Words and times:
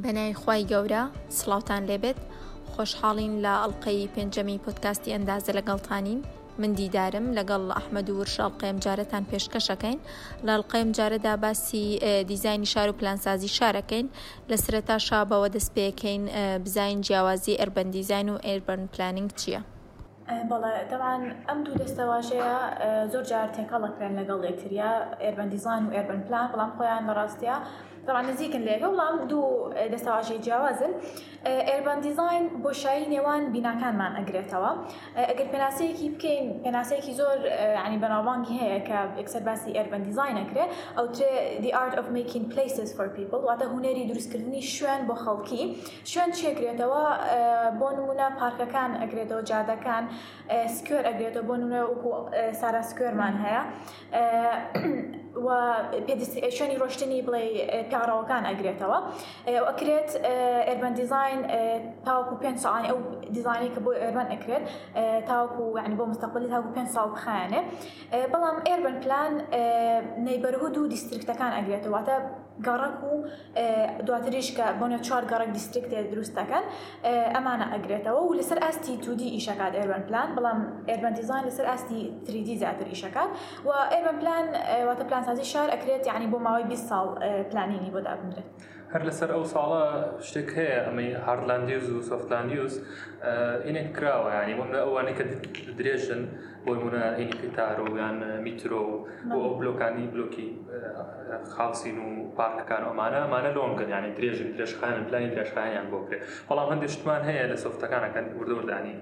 بەنای 0.00 0.32
خی 0.44 0.64
گەورە 0.72 1.02
سلااوان 1.38 1.82
لێبێت 1.90 2.18
خۆشحاڵین 2.72 3.32
لە 3.44 3.52
ئەڵلقەی 3.62 4.08
پێنجەمی 4.14 4.58
پۆتکاستی 4.64 5.12
ئەندازە 5.14 5.52
لەگەڵتانین 5.58 6.20
من 6.60 6.72
دیدارم 6.78 7.26
لەگەڵ 7.38 7.62
ئەحمەد 7.76 8.08
و 8.10 8.16
ورش 8.18 8.36
ئەڵلقەم 8.40 8.76
جارەتان 8.84 9.24
پێشکەشەکەین 9.30 9.98
لە 10.46 10.50
ئەڵلقەم 10.54 10.88
جارەدا 10.96 11.34
باسی 11.42 11.84
دیزانی 12.30 12.66
شار 12.72 12.88
و 12.88 12.92
پلانسازی 12.98 13.48
شارەکەین 13.58 14.06
لە 14.50 14.56
سرەتا 14.64 14.96
شابەوە 15.08 15.48
دەستپێکەین 15.56 16.22
بزین 16.64 16.98
جیاوازی 17.06 17.58
ئەربەن 17.60 17.88
دیزین 17.96 18.28
و 18.28 18.36
ئێربەن 18.46 18.82
پلانینگ 18.92 19.30
چییە؟ 19.40 19.60
بەڵێ 20.50 20.74
دەوان 20.92 21.22
ئەم 21.48 21.58
دوو 21.64 21.78
دەستەواشەیە 21.82 22.54
زۆر 23.12 23.24
جار 23.30 23.48
تێکەڵەکرێن 23.56 24.12
لەگەڵ 24.20 24.40
یەکتریا 24.48 24.92
ئێربەن 25.24 25.48
دیزان 25.54 25.82
و 25.86 25.90
ئێربەن 25.96 26.20
پلان 26.28 26.46
بەڵام 26.52 26.70
خۆیان 26.76 27.02
لە 27.08 27.12
ڕاستە 27.18 27.56
طبعا 28.08 28.22
نزیکن 28.30 28.60
لێگە 28.68 28.86
وڵام 28.92 29.16
دوو 29.30 29.46
دەستەواژەی 29.92 30.38
جیاوازن 30.46 30.92
ئێربان 31.70 31.98
دیزین 32.06 32.44
بۆشایی 32.64 33.06
نێوان 33.14 33.42
بیناکانمان 33.54 34.12
ئەگرێتەوە 34.20 34.72
ئەگەر 35.30 35.46
پێناسەیەکی 35.52 36.06
بکەین 36.14 36.46
پێناسەیەکی 36.64 37.12
زۆر 37.20 37.38
عنی 37.84 37.98
بەناوانگی 38.04 38.56
هەیە 38.64 38.80
کە 38.88 38.98
ئەکسەر 39.18 39.42
باسی 39.48 39.72
ئێربەن 39.78 40.02
دیزین 40.08 40.36
ئەکرێ 40.42 40.64
ئەو 40.96 41.06
ترێ 41.16 41.30
دی 41.62 41.70
ئارت 41.76 41.94
of 42.00 42.06
making 42.18 42.46
places 42.54 42.90
for 42.96 43.06
people 43.18 43.40
واتە 43.48 43.64
هوەری 43.72 44.04
دروستکردنی 44.10 44.62
شوێن 44.76 45.00
بۆ 45.08 45.14
خەڵکی 45.24 45.62
شوێن 46.12 46.30
چێکرێتەوە 46.38 47.04
بۆ 47.80 47.88
نمونە 47.98 48.28
پارکەکان 48.38 48.90
ئەگرێتەوە 49.02 49.42
جادەکان 49.50 50.04
سکوێر 50.76 51.04
ئەگرێتەوە 51.10 51.44
بۆ 51.48 51.54
نمونە 51.60 51.80
وەکو 51.90 52.10
سارا 52.60 52.82
سکوێرمان 52.90 53.34
هەیە 53.44 53.62
شوێنی 55.32 56.76
ڕۆشتنی 56.82 57.18
بڵێ 57.26 57.44
پیاڕەوەکان 57.90 58.42
ئەگرێتەوە 58.50 58.98
ئەکرێت 59.68 60.10
ئەربەن 60.68 60.92
دیزین 61.00 61.40
تاوەکو 62.06 62.34
پێ 62.42 62.50
ساڵانی 62.64 62.88
ئەو 62.90 62.98
دیزانی 63.36 63.68
کە 63.74 63.80
بۆ 63.84 63.90
ئەربەن 64.04 64.28
ئەکرێت 64.34 64.64
تاوەکو 65.28 65.64
ینی 65.84 65.96
بۆ 66.00 66.04
مستەقلی 66.12 66.48
تاکو 66.54 66.70
پێ 66.76 66.82
ساڵ 66.94 67.08
بخانێ 67.16 67.60
بەڵام 68.32 68.56
ئێربن 68.68 68.96
پلان 69.04 69.32
نەیبەرهود 70.28 70.74
و 70.78 70.90
دیسترکتەکان 70.94 71.52
ئەگرێتەوەتە 71.58 72.16
گەڕک 72.66 72.96
و 73.10 73.12
دواتریش 74.06 74.48
کە 74.56 74.64
بۆنە 74.80 74.98
چوار 75.06 75.24
گەڕک 75.32 75.50
دیسترکتێ 75.58 75.98
دروستەکەن 76.12 76.64
ئەمانە 77.36 77.66
ئەگرێتەوە 77.74 78.20
و 78.26 78.36
لەسەر 78.38 78.58
ئاستی 78.64 78.94
تودی 79.04 79.28
ئیشکات 79.36 79.72
ئێربن 79.78 80.02
پلان 80.08 80.28
بەڵام 80.36 80.58
ئێربەن 80.90 81.12
دیزین 81.18 81.42
لەسەر 81.48 81.66
ئاستی 81.70 82.00
3D 82.26 82.48
زیاتر 82.60 82.86
ئیشکات 82.92 83.30
و 83.66 83.70
ئێربن 83.92 84.16
پلان 84.20 84.44
واتە 84.88 85.04
پلان 85.08 85.21
پلانسازی 85.22 85.44
شار 85.52 85.68
ئەکرێت 85.74 86.04
یعنی 86.10 86.26
بۆ 86.32 86.38
ماوەی 86.46 86.66
20 86.68 86.88
ساڵ 86.90 87.06
پلانینی 87.52 87.90
بۆ 87.94 88.00
دابنرێت 88.06 88.46
هەر 88.92 89.02
لەسەر 89.08 89.28
ئەو 89.34 89.44
ساڵە 89.54 89.84
شتێک 90.28 90.48
هەیە 90.58 90.76
ئەمەی 90.86 91.10
هاردلاندیوز 91.24 91.86
و 91.94 92.02
سۆفتلاندیوز 92.10 92.74
ئینێک 93.66 93.88
کراوە 93.96 94.30
ینی 94.42 94.54
بۆ 94.58 94.64
ئەوانەی 94.84 95.14
کە 95.18 95.24
درێژن 95.78 96.22
بۆ 96.66 96.72
منە 96.84 97.04
هینیکە 97.20 97.48
تارۆ 97.56 97.84
یان 98.02 98.16
میترۆ 98.46 98.80
بۆ 99.32 99.38
ئەو 99.46 99.52
بلۆکانی 99.60 100.04
بلۆکی 100.14 100.48
خاڵسین 101.54 101.96
و 102.06 102.08
پارکەکان 102.36 102.82
ئەمانە 102.90 103.18
ئەمانە 103.24 103.50
لۆنگن 103.56 103.88
ینی 103.96 104.10
درێژن 104.18 104.48
درێژخانە 104.56 105.00
پلانی 105.08 105.28
درێژخانیان 105.34 105.86
بۆ 105.92 105.98
کرێت 106.08 106.22
بەڵام 106.48 106.68
هەندێک 106.72 106.90
شتمان 106.94 107.22
هەیە 107.28 107.44
لە 107.52 107.56
سۆفتەکانەکەن 107.64 108.26
وردەوردانی 108.38 108.96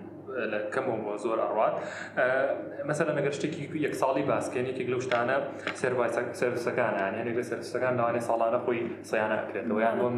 کەمەوە 0.74 1.12
زۆر 1.24 1.38
ئەڕات 1.46 1.74
مەسەرە 2.88 3.10
مەگەر 3.18 3.32
شتێکی 3.38 3.62
یەک 3.86 3.94
ساڵی 4.02 4.24
باسکەن 4.32 4.64
یەکێک 4.70 4.88
لەو 4.92 5.00
شتانە 5.06 5.36
سرویسەکانیان 6.40 7.12
یەک 7.30 7.36
لە 7.40 7.44
سەرسەکان 7.50 7.92
ناوانێ 7.98 8.20
ساڵانە 8.28 8.58
خۆی 8.64 8.80
سیانە 9.10 9.36
ئەکرێتەوە 9.40 9.80
یان 9.86 9.96
بۆم 10.02 10.16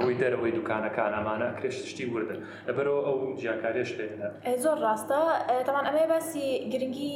ڕووی 0.00 0.16
دەرەوەی 0.22 0.52
دوکانەکان 0.58 1.12
ئەمانە 1.16 1.48
کرێش 1.58 1.76
شتی 1.90 2.06
وردن 2.14 2.38
لەبەرەوە 2.68 3.00
ئەو 3.06 3.16
جیاکارێش 3.40 3.90
لێنە 3.98 4.26
زۆر 4.64 4.76
ڕاستە 4.84 5.20
تەمان 5.66 5.84
ئەمەی 5.88 6.06
باسی 6.12 6.46
گرنگی 6.72 7.14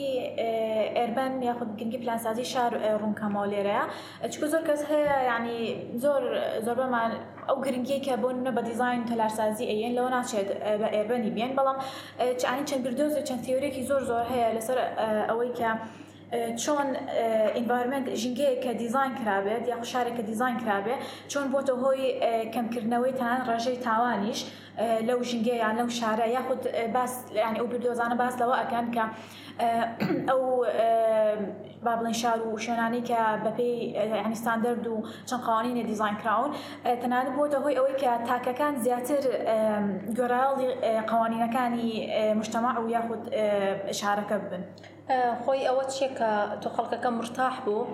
ئەربەن 0.99 1.33
یاخود 1.49 1.71
گرنگی 1.79 1.99
پلانسازی 2.03 2.45
شار 2.53 2.73
ڕوونکەمەوە 3.03 3.47
لێرەیە 3.53 3.83
چکو 4.33 4.47
زۆر 4.55 4.63
کەس 4.69 4.81
هەیە 4.91 5.17
ینی 5.31 5.61
زۆر 6.05 6.23
زۆربەمان 6.67 7.13
او 7.49 7.63
گرنگیه 7.63 8.01
که 8.01 8.17
با 8.17 8.29
بە 8.29 8.63
و 8.81 8.85
تەلارسازی 9.11 9.63
لون 9.89 9.97
لەوە 9.97 10.11
ناچێت 10.15 10.49
بە 10.81 11.09
بیان 11.09 11.33
بێن 11.37 11.53
بەڵام 11.59 11.77
چانی 12.43 12.65
چەند 12.69 12.83
بردوز 12.85 13.13
و 13.17 13.23
چەند 13.29 13.43
تیورێکی 13.47 13.83
زور 13.89 14.03
زۆر 14.11 14.25
هەیە 14.33 14.49
لەسەر 14.57 14.79
اوی 15.33 15.49
چۆن 16.33 16.89
ئینڤارمنت 17.57 18.07
ژنگەیەکە 18.23 18.73
دیزайн 18.81 19.13
کرابێت 19.21 19.65
یا 19.71 19.77
خوشارێکە 19.81 20.23
دیزайн 20.29 20.57
کرابێ 20.63 20.95
چۆن 21.33 21.47
بۆتە 21.55 21.75
هۆی 21.83 22.03
کەمکردنەوەی 22.55 23.13
تان 23.21 23.39
ڕژەی 23.49 23.79
تاوانیش 23.87 24.41
لەو 25.09 25.19
ژنگەیان 25.31 25.75
لەو 25.81 25.89
شارە 25.99 26.27
یاخود 26.37 26.61
باس 26.95 27.13
ینی 27.45 27.59
ئەو 27.61 27.67
بردۆزانە 27.71 28.17
باس 28.23 28.35
لەوە 28.41 28.57
ئەکەن 28.61 28.87
کە 28.95 29.05
ئەو 30.31 30.43
با 31.85 31.93
بڵێن 31.99 32.15
شار 32.23 32.39
و 32.49 32.59
شوێنانی 32.65 33.03
کە 33.09 33.21
بەپی 33.45 33.73
هەنیستاندەرد 34.25 34.85
و 34.93 34.97
چەند 35.29 35.43
قوانینە 35.47 35.85
دیزайн 35.91 36.17
کراون 36.23 36.51
تەنانە 37.03 37.33
بۆتە 37.39 37.59
هۆی 37.65 37.75
ئەوەی 37.79 37.97
کە 38.03 38.13
تاکەکان 38.29 38.75
زیاتر 38.85 39.23
گۆراڵی 40.19 40.69
قوانینەکانی 41.11 41.89
مشتتەما 42.39 42.71
و 42.83 42.89
یاخود 42.97 43.23
شارەکە 43.99 44.39
بن. 44.51 44.65
خۆی 45.47 45.61
ئەوە 45.69 45.85
چیە 45.95 46.09
کە 46.19 46.31
تۆ 46.63 46.69
خەڵکەکە 46.77 47.11
مرتاح 47.19 47.55
بوو 47.65 47.85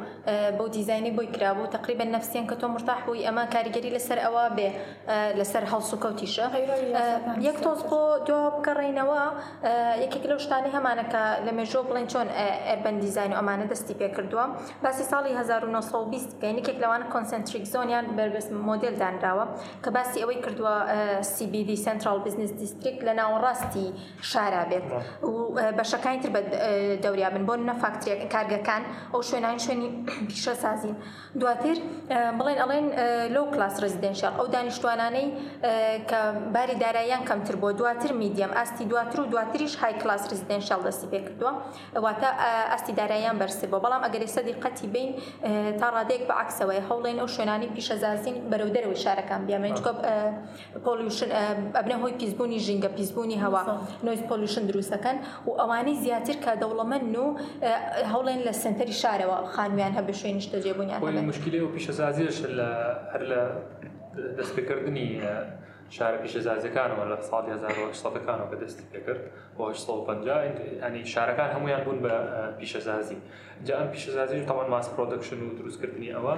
بەو 0.58 0.68
دیزانی 0.76 1.10
بۆی 1.16 1.28
کرابوو 1.36 1.66
تقریبا 1.76 2.04
نفسیان 2.16 2.44
کە 2.50 2.56
تۆ 2.60 2.64
مرتاح 2.74 2.98
بووی 3.06 3.22
ئەمە 3.28 3.44
کاریگەری 3.54 3.90
لەسەر 3.96 4.18
ئەوە 4.24 4.44
بێ 4.56 4.68
لەسەر 5.38 5.62
هەڵس 5.72 5.90
و 5.94 5.96
کەوتیشە 6.04 6.46
یەک 7.48 7.56
تۆز 7.64 7.80
بۆ 7.90 8.00
دو 8.28 8.36
بگەڕینەوە 8.56 9.20
یەکێک 10.04 10.24
لەو 10.30 10.38
شتانی 10.44 10.70
هەمانەکە 10.76 11.22
لە 11.46 11.52
مێژۆ 11.58 11.80
بڵێن 11.88 12.06
چۆن 12.12 12.28
ئەربەن 12.68 12.96
دیزین 13.02 13.30
و 13.32 13.36
ئەمانە 13.40 13.66
دەستی 13.72 13.94
پێکردووە 14.00 14.44
باسی 14.84 15.04
ساڵی 15.12 15.32
1920 15.40 16.34
بکەینێکێک 16.34 16.76
لەوانە 16.82 17.06
کۆنسنتریک 17.14 17.64
زۆنیان 17.74 18.04
بەربست 18.16 18.50
مۆدل 18.68 18.94
دانراوە 19.02 19.44
کە 19.84 19.88
باسی 19.96 20.20
ئەوەی 20.22 20.40
کردووە 20.44 20.74
CBD 21.34 21.70
سنترال 21.86 22.18
بزنس 22.24 22.52
دیستریک 22.60 22.96
لە 23.06 23.12
ناوەڕاستی 23.20 23.86
شارا 24.30 24.64
بێت 24.70 24.86
و 25.28 25.34
بەشەکانی 25.78 26.20
تر 26.22 26.30
بە 26.34 26.40
دەوریا 27.04 27.28
بن 27.36 27.44
بۆ 27.48 27.54
نە 27.68 27.74
فاکتریەک 27.82 28.20
کارگەکان 28.34 28.82
ئەو 29.12 29.20
شوێنان 29.28 29.56
شوێنی 29.64 29.88
پیشە 30.30 30.54
سازین 30.64 30.94
دواتر 31.40 31.76
بڵێن 32.38 32.58
ئەڵێن 32.62 32.86
لەو 33.34 33.44
کلاس 33.54 33.74
ڕزیدنشال 33.84 34.32
ئەو 34.38 34.46
دانیشتوانانەی 34.54 35.26
کە 36.08 36.18
باری 36.54 36.74
داراییان 36.84 37.22
کەمتر 37.28 37.54
بۆ 37.62 37.68
دواتر 37.80 38.10
میدیەم 38.22 38.50
ئاستی 38.58 38.84
دواتر 38.90 39.18
و 39.22 39.26
دواتریش 39.32 39.74
های 39.80 39.92
کلاس 40.02 40.22
ڕزیدنشال 40.30 40.80
دەستی 40.86 41.06
پێ 41.12 41.20
کردووە 41.26 41.52
واتە 42.06 42.28
ئاستی 42.72 42.92
داراییان 43.00 43.36
بەرسی 43.40 43.66
بۆ 43.72 43.76
بەڵام 43.84 44.02
ئەگەری 44.06 44.28
سەدی 44.36 44.54
قەتی 44.62 44.86
بین 44.94 45.08
تا 45.80 45.86
ڕادێک 45.96 46.22
بە 46.28 46.34
عکسەوەی 46.44 46.82
هەوڵێن 46.88 47.16
ئەو 47.22 47.28
شوێنانی 47.34 47.68
پیشەزازین 47.74 48.36
بەرەو 48.50 48.70
دەرەوەی 48.74 48.98
شارەکان 49.04 49.40
بیامێنچکە 49.46 49.92
پۆلیوشن 50.84 51.30
ئەبنە 51.78 51.96
هۆی 52.02 52.14
پیسبوونی 52.20 52.58
ژینگە 52.66 52.90
پیسبوونی 52.98 53.36
هەوا 53.44 53.62
نوۆیز 54.04 54.22
پۆلیوشن 54.30 54.64
دروستەکەن 54.70 55.16
و 55.46 55.50
ئەوانەی 55.60 55.96
زیاتر 56.04 56.36
کە 56.44 56.52
دەوڵەمە 56.62 56.93
هەڵمەن 56.94 57.18
و 57.18 57.36
هەوڵێن 58.12 58.40
لە 58.48 58.52
سنتەری 58.62 58.94
شارەوە 59.02 59.36
خانویان 59.54 59.92
هەبێ 59.98 60.12
شوێن 60.20 60.34
نیشتە 60.40 60.56
جێبوونیان 60.64 61.24
مشکلی 61.30 61.60
و 61.62 61.72
پیشەزازیش 61.76 62.36
لە 62.58 62.70
هەر 63.12 63.22
لە 63.30 63.40
دەستپێکردنی 64.38 65.08
شارە 65.96 66.18
پیشەزازەکانەوە 66.24 67.04
لە 67.12 67.16
ساڵی 67.28 67.50
1970ەکانەوە 67.60 68.46
بە 68.52 68.56
دەستی 68.62 68.86
پێکرد 68.92 69.22
ینی 70.86 71.02
شارەکان 71.14 71.48
هەمویان 71.56 71.82
بوون 71.86 71.98
بە 72.04 72.12
پیشەزازی 72.60 73.18
جا 73.66 73.74
ئەم 73.80 73.88
پیشەزازی 73.94 74.46
تاوان 74.48 74.68
ماس 74.72 74.86
پرۆدەکشن 74.94 75.38
و 75.44 75.56
دروستکردنی 75.58 76.10
ئەوە 76.16 76.34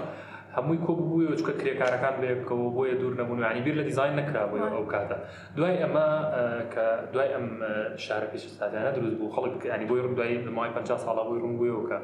هەمووی 0.57 0.79
کۆ 0.87 0.93
بووە 0.99 1.33
چکە 1.41 1.53
کرێکارەکان 1.61 2.15
بێبکەوە 2.23 2.69
بۆیە 2.77 2.95
دوور 3.01 3.15
نەبوونانی 3.21 3.61
بیر 3.67 3.75
لە 3.81 3.85
دیزین 3.89 4.13
نکرابووی 4.21 4.63
ئەو 4.75 4.85
کاتە 4.93 5.17
دوای 5.57 5.75
ئەمە 5.83 6.07
کە 6.73 6.87
دوای 7.13 7.29
ئەم 7.35 7.47
شارە 8.05 8.27
پێشستانە 8.33 8.81
دروست 8.97 9.17
بوو 9.19 9.33
خەڵک 9.37 9.61
ینی 9.73 9.87
بۆی 9.91 10.01
ڕوودایی 10.05 10.39
لەمای 10.49 10.71
50 10.75 11.05
ساڵە 11.05 11.23
بۆی 11.29 11.41
ڕوونگویەوەکە 11.45 11.99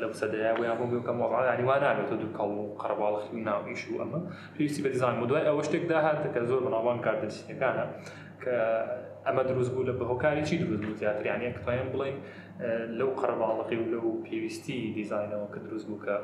لە 0.00 0.06
سەدەیە 0.20 0.50
ویان 0.60 0.76
بۆکە 0.90 1.12
مۆڕانی 1.20 1.64
وانانێتە 1.70 2.16
دوو 2.22 2.32
کەڵ 2.38 2.48
و 2.58 2.64
قەرباڵخی 2.82 3.34
ناویش 3.48 3.82
و 3.88 4.00
ئەمە 4.02 4.20
پێویستی 4.58 4.82
بە 4.84 4.88
دیزان 4.94 5.14
و 5.22 5.26
دوای 5.30 5.44
ئەوە 5.50 5.62
شتێک 5.66 5.84
داهاتە 5.92 6.28
کە 6.34 6.40
زۆر 6.50 6.60
بەناوان 6.66 6.98
کاردەسیەکانە 7.04 7.84
کە 8.42 8.54
ئەمە 9.26 9.42
دروست 9.50 9.70
بوو 9.74 9.86
لە 9.88 9.92
بەهۆکاری 10.00 10.42
چی 10.48 10.54
دروست 10.62 10.82
بوو 10.84 10.98
زیاتریانە 11.00 11.48
کتایان 11.56 11.88
بڵین 11.94 12.16
لەو 12.98 13.10
قەرماڵقی 13.20 13.76
و 13.80 13.84
لەو 13.92 14.22
پێویستی 14.26 14.76
دیزینەوە 14.96 15.46
کە 15.54 15.58
دروست 15.66 15.86
بوو 15.88 16.00
کە 16.04 16.16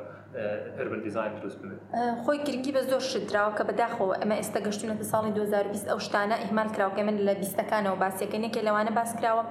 ئەربن 0.77 1.01
دیزین 1.05 1.31
دروست 1.39 1.57
بێت 1.61 1.79
خۆی 2.23 2.39
گرنگی 2.47 2.71
بە 2.75 2.81
زۆر 2.89 3.03
شدراوە 3.11 3.51
کە 3.57 3.63
بەداخەوە 3.69 4.11
ئەمە 4.21 4.35
ئێستا 4.39 4.59
گەشتونەتە 4.65 5.05
ساڵی 5.11 5.31
2020 5.35 5.89
ئەو 5.91 5.99
شتانە 6.05 6.37
ئیمان 6.45 6.67
کراوکە 6.75 7.01
من 7.07 7.17
لە 7.27 7.33
بیستەکانەوە 7.41 7.97
باسیەکە 8.03 8.37
نێکێ 8.43 8.61
لەوانە 8.67 8.91
باسکراوە 8.97 9.43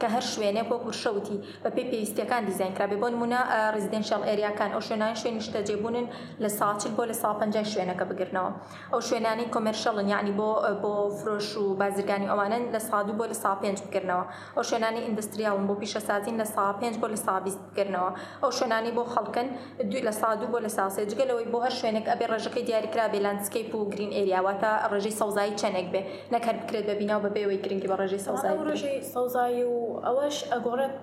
کە 0.00 0.06
هەر 0.14 0.24
شوێنێک 0.34 0.66
وە 0.70 0.78
کورشەوتی 0.84 1.38
بە 1.64 1.68
پێی 1.74 1.90
پێویستەکان 1.92 2.42
دیزین 2.48 2.72
کرابێ 2.76 2.96
بۆ 3.02 3.08
نمونە 3.14 3.40
ڕزیدنشال 3.74 4.22
ئێریاکان 4.28 4.70
ئەو 4.74 4.82
شوێنان 4.88 5.14
شوێنی 5.22 5.42
شتەجێبوونن 5.46 6.06
لە 6.42 6.48
ساچل 6.58 6.92
بۆ 6.98 7.02
لە 7.10 7.14
ساپەنج 7.22 7.54
شوێنەکە 7.74 8.04
بگرنەوە 8.10 8.50
ئەو 8.92 9.00
شوێنانی 9.08 9.46
کۆمەرشەڵن 9.54 10.06
یعنی 10.14 10.32
بۆ 10.38 10.48
بۆ 10.82 10.92
فرۆش 11.18 11.48
و 11.62 11.64
بازرگانی 11.80 12.26
ئەوانن 12.32 12.62
لە 12.74 12.80
سادو 12.88 13.12
بۆ 13.18 13.24
لە 13.32 13.36
ساپێنج 13.44 13.78
بکردنەوە 13.84 14.24
ئەو 14.56 14.62
شوێنانی 14.70 15.00
ئیندستریاون 15.06 15.64
بۆ 15.68 15.74
پیشەسازی 15.82 16.31
لە 16.40 16.44
سا 16.54 16.64
پێنج 16.82 16.96
بۆ 17.00 17.06
لە 17.14 17.14
سابیست 17.26 17.60
بکردنەوە 17.66 18.10
ئەو 18.42 18.50
شوێنانی 18.58 18.92
بۆ 18.96 19.02
خەڵکن 19.14 19.46
دوی 19.90 20.02
لە 20.08 20.10
سادو 20.20 20.46
بۆ 20.52 20.58
لە 20.66 20.70
ساسێ 20.78 21.02
جگەلەوەی 21.10 21.46
بۆ 21.52 21.58
هەر 21.66 21.74
شوێنێک 21.80 22.06
ئەبێ 22.12 22.26
ڕژەکەی 22.32 22.64
دیاریکرا 22.68 23.06
بێ 23.12 23.18
لانسکەیپ 23.26 23.70
و 23.74 23.88
گرین 23.92 24.10
ئێریاواتە 24.18 24.70
ڕژەی 24.92 25.14
سەوزایی 25.20 25.58
چەنێک 25.60 25.88
بێ 25.94 26.00
نەکەر 26.34 26.54
بکرێت 26.60 26.84
بە 26.88 26.94
بیناو 27.00 27.20
بەبێەوەی 27.24 27.58
گرنگی 27.64 27.88
بە 27.90 27.96
ڕژەی 28.02 28.22
سەوزای 28.26 28.56
ڕژەی 28.72 28.98
سەوزایی 29.14 29.64
و 29.74 29.78
ئەوەش 30.06 30.36
ئەگۆڕێت 30.52 30.98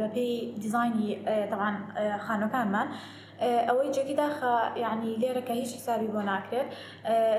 لەپی 0.00 0.28
دیزانی 0.62 1.08
تاوان 1.50 1.76
خانەکانمان. 2.26 2.88
ئەوەی 3.68 3.90
جێکی 3.96 4.16
داخە 4.22 4.54
یعنی 4.84 5.10
لێرەکە 5.22 5.54
هیچ 5.60 5.70
حسابی 5.78 6.08
بۆ 6.14 6.20
ناکرێت 6.30 6.68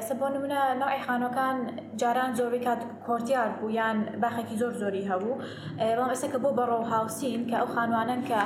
سە 0.07 0.13
بۆ 0.19 0.27
نمونە 0.36 0.59
ناوی 0.81 1.00
خانەکان 1.07 1.57
جاران 2.01 2.31
زۆری 2.39 2.59
کات 2.68 2.81
کۆرتیار 3.07 3.50
بوو 3.57 3.69
یان 3.80 3.98
باخێکی 4.24 4.56
زۆر 4.62 4.74
زۆری 4.81 5.03
هەبوو 5.12 5.39
بەڵام 5.81 6.09
ئێستا 6.13 6.27
کە 6.33 6.38
بۆ 6.44 6.50
بەڕۆ 6.59 6.80
هاوسین 6.94 7.42
کە 7.50 7.56
ئەو 7.62 7.68
خانوانن 7.75 8.21
کە 8.30 8.39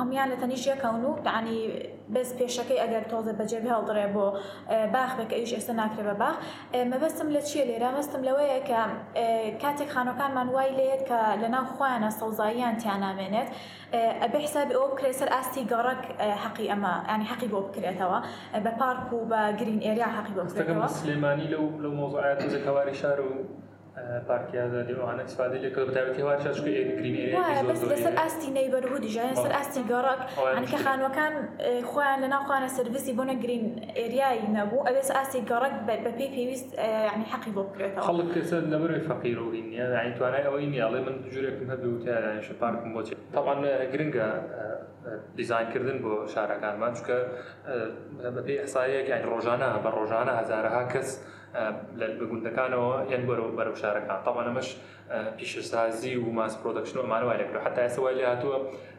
هەمویان 0.00 0.28
لە 0.32 0.36
تەنیشیەکەون 0.42 1.02
و 1.08 1.10
دانی 1.26 1.58
بەس 2.14 2.28
پێشەکەی 2.38 2.78
ئەگەر 2.84 3.04
تۆزە 3.12 3.32
بەجێ 3.38 3.60
هەڵدرێ 3.76 4.06
بۆ 4.14 4.26
باخبەکە 4.94 5.36
ئیش 5.40 5.52
ئێستا 5.56 5.74
ناکرێ 5.80 6.04
بە 6.08 6.14
باخ 6.22 6.36
مەبەستم 6.92 7.28
لە 7.34 7.40
چیە 7.48 7.64
لێرە 7.70 7.90
مەستم 7.96 8.22
لەوەیە 8.28 8.58
کە 8.68 8.80
کاتێک 9.62 9.88
خانەکانمان 9.94 10.48
وای 10.54 10.70
لێت 10.78 11.02
کە 11.08 11.18
لەناو 11.42 11.66
خۆیانە 11.76 12.10
سەوزاییان 12.20 12.74
تیانامێنێت 12.82 13.48
ئەبێ 14.22 14.38
حسابی 14.46 14.72
ئەو 14.78 14.84
بکرێت 14.92 15.16
سەر 15.20 15.28
ئاستی 15.34 15.62
گەڕک 15.72 16.02
حەقی 16.42 16.66
ئەمە 16.72 16.94
ینی 17.14 17.26
حەقی 17.30 17.48
بۆ 17.52 17.58
بکرێتەوە 17.66 18.18
بە 18.64 18.72
پارک 18.80 19.06
و 19.12 19.18
بە 19.30 19.40
گرین 19.60 19.80
ئێریا 19.86 20.08
حەقی 20.16 20.34
بۆ 20.36 20.40
سلێمانی 21.02 21.46
لەو 21.54 21.64
لەو 21.82 21.92
مۆزعات 22.00 22.38
زەکەواری 22.54 22.94
شار 23.00 23.18
و 23.26 23.30
پارتیادا 24.28 24.82
دێوانە 24.88 25.20
استفاده 25.28 25.58
لێ 25.62 25.70
کرد 25.76 25.86
بەتابەتی 25.90 26.20
هەوار 26.22 26.38
چاشکو 26.44 26.68
ئێگرین 26.76 27.16
بەسەر 27.68 28.14
ئاستی 28.20 28.48
نەیبەرهود 28.58 29.04
ژیان 29.16 29.34
سەر 29.44 29.52
ئاستی 29.56 29.82
گەڕک 29.92 30.20
ئەنکە 30.56 30.78
خانوەکان 30.84 31.32
خۆیان 31.90 32.18
لە 32.24 32.28
ناوخواانە 32.34 32.68
سرویسی 32.78 33.12
بۆنە 33.18 33.34
گرین 33.44 33.64
ئێریایی 34.00 34.48
نەبوو 34.56 34.86
ئەوێس 34.86 35.08
ئاستی 35.16 35.40
گەڕک 35.50 35.74
بە 35.86 35.94
پێی 36.16 36.30
پێویست 36.36 36.68
ینی 37.14 37.26
حەقی 37.32 37.52
بۆ 37.56 37.62
بکرێتەوە 37.68 38.02
خەڵک 38.10 38.28
کەسە 38.34 38.56
لەبەرەوەی 38.72 39.06
فەقیرەوەی 39.10 39.62
نیە 39.70 39.86
یعنی 39.96 40.12
توانای 40.18 40.44
ئەوەی 40.48 40.66
نیاڵێ 40.74 41.00
من 41.06 41.16
جورێکم 41.34 41.66
هەبیوتیانش 41.72 42.48
پارکم 42.60 42.90
بۆچێت 42.96 43.18
تاوان 43.34 43.60
گرنگە 43.92 44.26
دیزانکردن 45.38 45.98
بۆ 46.04 46.12
شارەکانمان 46.34 46.92
چکە 46.98 47.18
بەپی 48.36 48.56
ئەسایەک 48.62 49.06
یان 49.14 49.22
ڕۆژانە 49.32 49.68
بە 49.84 49.90
ڕۆژانە 49.98 50.32
هزارها 50.40 50.84
کەس 50.92 51.08
بگوندەکانەوە 52.20 52.92
یەن 53.12 53.22
گۆرە 53.28 53.44
بەرەو 53.58 53.76
شارەکان 53.82 54.20
تاوان 54.26 54.46
ئەمەش 54.50 54.68
اه، 54.76 55.30
پیشسازی 55.38 56.14
و 56.16 56.26
ماس 56.36 56.54
پرۆدەکشن 56.62 56.96
و 56.98 57.02
ئەمانوای 57.04 57.36
لەکرێت 57.42 57.64
حتا 57.66 57.80
ئێستا 57.86 58.00
وای 58.02 58.14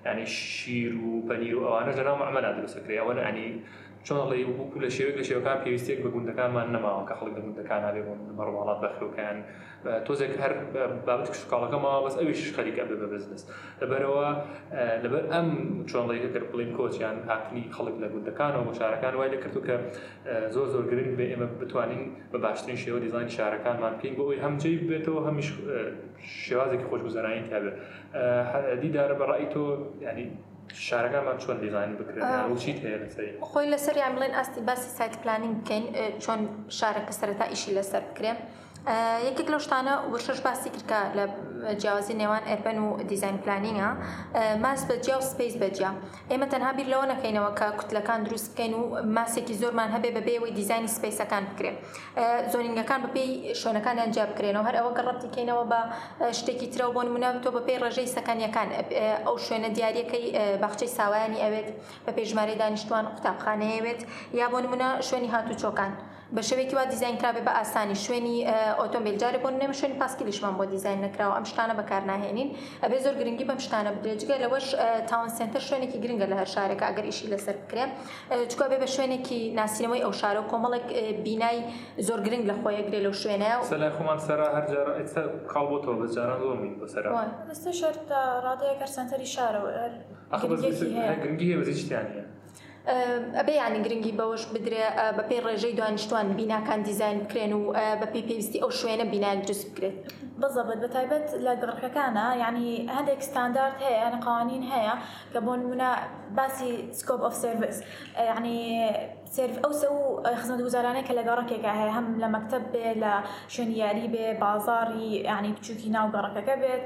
لە 0.05 0.25
شیر 0.53 0.93
و 1.05 1.09
پەنیر 1.27 1.55
و 1.57 1.63
ئەوانە 1.67 1.91
ژەناو 1.97 2.23
ئەمەلا 2.27 2.51
دروستەکرێ 2.57 2.95
چۆنڵی 4.07 4.41
وەکو 4.47 4.77
لە 4.83 4.89
شێوێک 4.95 5.15
لە 5.19 5.23
شێوەکان 5.29 5.57
پێویستێک 5.63 5.99
بە 6.05 6.09
گوندەکانمان 6.15 6.67
نەماوە 6.75 7.03
کە 7.09 7.13
خەڵک 7.19 7.35
لە 7.39 7.41
گوندەکان 7.45 7.81
هاێ 7.87 8.01
بەڕواڵات 8.37 8.79
بەخلوکان 8.83 9.37
تۆزێک 10.05 10.33
هەر 10.43 10.51
بابەت 11.07 11.27
کشکاڵەکەمەوە 11.33 11.99
بەس 12.05 12.15
ئەویش 12.21 12.41
خەریکە 12.55 12.83
بێ 12.89 12.95
بە 13.01 13.07
بزنس 13.13 13.41
لەبەرەوە 13.81 14.27
لەبەر 15.03 15.23
ئەم 15.33 15.47
چۆنڵی 15.89 16.19
دەر 16.35 16.43
بڵین 16.51 16.71
کۆچیان 16.77 17.17
هاتنی 17.29 17.63
خەڵک 17.75 17.95
لە 18.03 18.07
گوندەکانەوە 18.13 18.61
بۆ 18.67 18.73
شارەکان 18.79 19.13
وای 19.17 19.29
لەکردو 19.35 19.61
کە 19.67 19.75
زۆر 20.55 20.67
زۆر 20.73 20.85
گرنگ 20.91 21.11
بێ 21.19 21.25
ئێمە 21.31 21.47
بتوانین 21.61 22.03
بە 22.31 22.37
باشترین 22.45 22.79
شێوە 22.83 22.99
دیزانی 23.05 23.31
شارەکانمان 23.37 23.93
پێین 23.99 24.13
بۆی 24.17 24.39
هەمجەی 24.45 24.75
بێتەوە 24.89 25.21
هەمیش 25.27 25.49
شێوازێکی 26.45 26.85
خۆشگوزارانی 26.91 27.43
تابێت 27.53 27.75
دیدارە 28.83 29.15
بەڕای 29.21 29.45
تۆ 29.53 29.63
ینی 30.07 30.27
شارەکانمان 30.87 31.37
چۆن 31.43 31.57
دیزین 31.63 31.89
بکرێن 31.99 32.57
چیت 32.63 32.77
هەیە 32.85 32.97
لەسەری 33.03 33.31
خۆی 33.49 33.67
لەسەریان 33.73 34.11
بڵێن 34.17 34.33
ئاستی 34.37 34.59
باسی 34.67 34.89
سایت 34.97 35.13
پلانینگ 35.23 35.55
بکەین 35.61 35.85
چۆن 36.23 36.39
شارەکە 36.77 37.13
سەرەتا 37.19 37.45
ئیشی 37.53 37.71
لەسەر 37.77 38.03
بکرێن. 38.09 38.37
یەکێک 39.27 39.47
لە 39.53 39.59
شتانە 39.65 39.93
وشش 40.13 40.39
باسی 40.47 40.69
کردکە 40.75 40.99
لە 41.17 41.25
جیازی 41.81 42.13
نێوان 42.19 42.43
ئەربەن 42.49 42.77
و 42.85 42.87
دیزайн 43.09 43.37
پلانینگە 43.43 43.89
ماس 44.63 44.81
بەجیا 44.89 45.17
و 45.19 45.21
سپیس 45.31 45.53
بەجیا 45.63 45.91
ئێمە 46.31 46.47
تەنها 46.53 46.71
بیر 46.77 46.87
لەوە 46.93 47.05
نەکەینەوە 47.13 47.51
کە 47.59 47.67
کوتلەکان 47.79 48.19
دروست 48.27 48.47
بکەین 48.51 48.73
و 48.79 48.83
ماسێکی 49.17 49.55
زۆرمان 49.61 49.89
هەبێ 49.95 50.09
بەبێەوەی 50.17 50.53
دیزانی 50.59 50.89
سپیسەکان 50.97 51.43
بکرێن 51.51 51.75
زۆنینگەکان 52.51 52.99
بەپی 53.05 53.25
شوێنەکان 53.61 53.95
ئەنجا 54.01 54.25
بکرێنەوە 54.31 54.63
هەر 54.67 54.75
ئەوە 54.79 54.91
گە 54.97 55.01
ڕەتیکەینەوە 55.07 55.63
بە 55.71 55.81
شتێکی 56.37 56.67
ترە 56.73 56.87
بۆ 56.95 57.01
نمونەوە 57.07 57.39
تۆ 57.43 57.49
بەپی 57.57 57.77
ڕژەی 57.83 58.09
سەکانیەکان 58.15 58.69
ئەو 59.25 59.35
شوێنە 59.45 59.69
دیارەکەی 59.77 60.23
باخچەی 60.61 60.91
ساوایانی 60.97 61.39
ئەوێت 61.43 61.69
بە 62.05 62.11
پێژماری 62.17 62.55
دانیشتوان 62.61 63.05
قوتابخانەیەوێت 63.15 64.01
یا 64.39 64.45
بۆ 64.53 64.57
نمونە 64.65 64.89
شوێنی 65.07 65.29
هاتوو 65.33 65.59
چۆکان. 65.63 65.93
بە 66.37 66.41
شوێکی 66.49 66.75
وا 66.79 66.85
دیزینکرابێ 66.93 67.41
بە 67.47 67.51
ئاسانی 67.59 67.95
شوێنی 68.05 68.35
ئۆتۆمبیل 68.81 69.15
جارێ 69.21 69.39
بۆ 69.43 69.49
نێمە 69.61 69.75
شوێن 69.79 69.93
پاسکیلیشمان 70.01 70.53
بۆ 70.59 70.63
دیزین 70.73 70.99
نکراوە 71.05 71.33
ئەم 71.37 71.45
شتانە 71.51 71.73
بەکارناهێنین 71.79 72.49
ئەبێ 72.83 72.97
زۆر 73.05 73.15
گرنگی 73.19 73.45
بەم 73.49 73.59
شتانە 73.65 73.91
بدرێجگە 73.95 74.35
لەوەش 74.43 74.67
تاون 75.09 75.29
سنتەر 75.37 75.63
شوێنێکی 75.69 75.97
گرنگە 76.03 76.27
لە 76.31 76.35
هەر 76.41 76.49
شارێکە 76.55 76.85
ئەگەر 76.89 77.05
ئیشی 77.09 77.27
لەسەر 77.33 77.55
بکرێ 77.61 77.85
چکو 78.51 78.63
بێ 78.71 78.77
بە 78.83 78.87
شوێنێکی 78.95 79.39
ناسینەوەی 79.59 80.01
ئەو 80.05 80.13
شارە 80.21 80.39
و 80.43 80.49
کۆمەڵێک 80.51 80.85
بینای 81.25 81.57
زۆر 82.07 82.19
گرنگ 82.25 82.43
لە 82.49 82.55
خۆیەگرێ 82.61 82.99
لەو 83.05 83.13
شوێنە 83.21 83.49
سەلا 83.73 83.89
خۆمان 83.97 84.19
سەرا 84.27 84.47
هەرجار 84.57 84.87
کاڵ 85.51 85.65
بۆ 85.71 85.77
تۆ 85.83 85.91
بەجاران 86.01 86.37
زۆرمین 86.45 86.73
بەسەرا 86.81 87.09
بەستە 87.49 87.71
شەر 87.79 87.95
تا 88.09 88.19
ڕادەیە 88.45 88.75
گەر 88.81 88.89
سنتەری 88.97 89.27
شارەوە 89.35 89.71
گرنگی 91.23 91.45
هەیە 91.49 91.57
بەزیشتیانە 91.61 92.21
ئەبێ 93.39 93.53
یانی 93.61 93.79
گرنگی 93.85 94.13
بەوەش 94.19 94.43
بدرێ 94.53 94.85
بە 95.17 95.23
پێی 95.29 95.41
ڕێژەی 95.45 95.75
دوانیشتوان 95.79 96.27
بیناکان 96.37 96.81
دیزین 96.87 97.17
بکرێن 97.23 97.53
و 97.57 97.61
بە 98.01 98.07
پێی 98.13 98.23
پێویستی 98.29 98.59
ئەو 98.63 98.71
شوێنە 98.79 99.05
بینان 99.13 99.37
دروست 99.45 99.65
بکرێت 99.71 99.95
بەزەبت 100.41 100.79
بە 100.83 100.89
تایبەت 100.95 101.27
لە 101.45 101.53
گڕخەکانە 101.61 102.25
یعنی 102.43 102.67
هەندێک 102.97 103.21
ستاندارد 103.29 103.75
هەیە 103.83 103.97
یان 104.03 104.15
قوانین 104.25 104.63
هەیە 104.73 104.95
کە 105.33 105.39
بۆ 105.45 105.53
نمونە 105.61 105.89
باسی 106.37 106.71
سکۆپ 106.99 107.21
ئۆف 107.25 107.35
سرویس 107.43 107.77
یعنی 108.31 108.57
سرف 109.35 109.55
ئەو 109.63 109.73
سە 109.81 109.87
و 109.97 110.01
خزمەت 110.41 110.61
گوزارانەیە 110.67 111.05
کە 111.07 111.13
لە 111.19 111.23
گەڕکێکە 111.29 111.71
هەیە 111.79 111.91
هەم 111.97 112.07
لە 112.23 112.27
مەکتب 112.35 112.63
بێ 112.73 112.87
لە 113.03 113.13
شوێنیاری 113.53 114.07
بێ 114.13 114.25
بازاری 114.43 115.07
یعنی 115.29 115.49
بچووکی 115.57 115.89
ناو 115.97 116.07
گەڕەکەەکە 116.15 116.55
بێت 116.63 116.83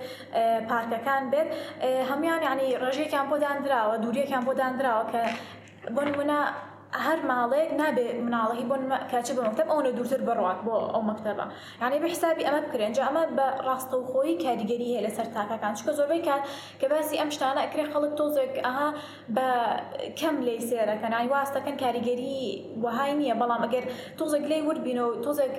پارکەکان 0.70 1.24
بێت 1.34 1.50
هەمویان 2.10 2.42
یعنی 2.48 2.66
ڕژێکیان 2.84 3.26
بۆ 3.32 3.36
دانراوە 3.44 3.96
دووریەکان 4.04 4.44
بۆ 4.48 4.54
دانراوە 4.60 5.06
کە 5.14 5.24
when 5.92 6.18
when 6.18 6.30
I 6.30 6.54
هەر 7.06 7.20
ماڵێک 7.32 7.70
نابێ 7.82 8.06
مناڵەی 8.26 8.64
بۆ 8.70 8.76
کاچ 9.12 9.28
بۆ 9.38 9.42
مەکتب 9.48 9.68
ئەوە 9.72 9.82
دوورتر 9.98 10.22
بڕات 10.28 10.60
بۆ 10.68 10.76
ئەو 10.94 11.02
مەکتبە 11.12 11.46
یعنی 11.82 11.98
بە 12.04 12.08
حسابی 12.14 12.44
ئەمە 12.48 12.62
بکرێنجا 12.66 13.02
ئەمە 13.08 13.24
بە 13.38 13.48
ڕاستەوخۆی 13.68 14.36
کاریگەری 14.46 14.88
هەیە 14.92 15.02
لە 15.08 15.12
سەر 15.18 15.28
تاکەکان 15.36 15.74
چکە 15.80 15.92
زۆربەی 15.98 16.22
کات 16.28 16.42
کە 16.80 16.86
باسی 16.92 17.16
ئەم 17.22 17.30
شتانە 17.36 17.62
ئەکرێ 17.66 17.84
خەڵک 17.94 18.14
تۆزێک 18.20 18.54
ئەها 18.66 18.90
بە 19.36 19.48
کەم 20.20 20.36
لی 20.48 20.58
سێرەکەن 20.70 21.14
ئای 21.18 21.28
واستەکەن 21.34 21.76
کاریگەری 21.84 22.36
وهای 22.84 23.12
نییە 23.20 23.36
بەڵام 23.42 23.62
ئەگەر 23.66 23.86
تۆزێک 24.20 24.44
لی 24.52 24.60
وربینەوە 24.68 25.12
تۆزێک 25.26 25.54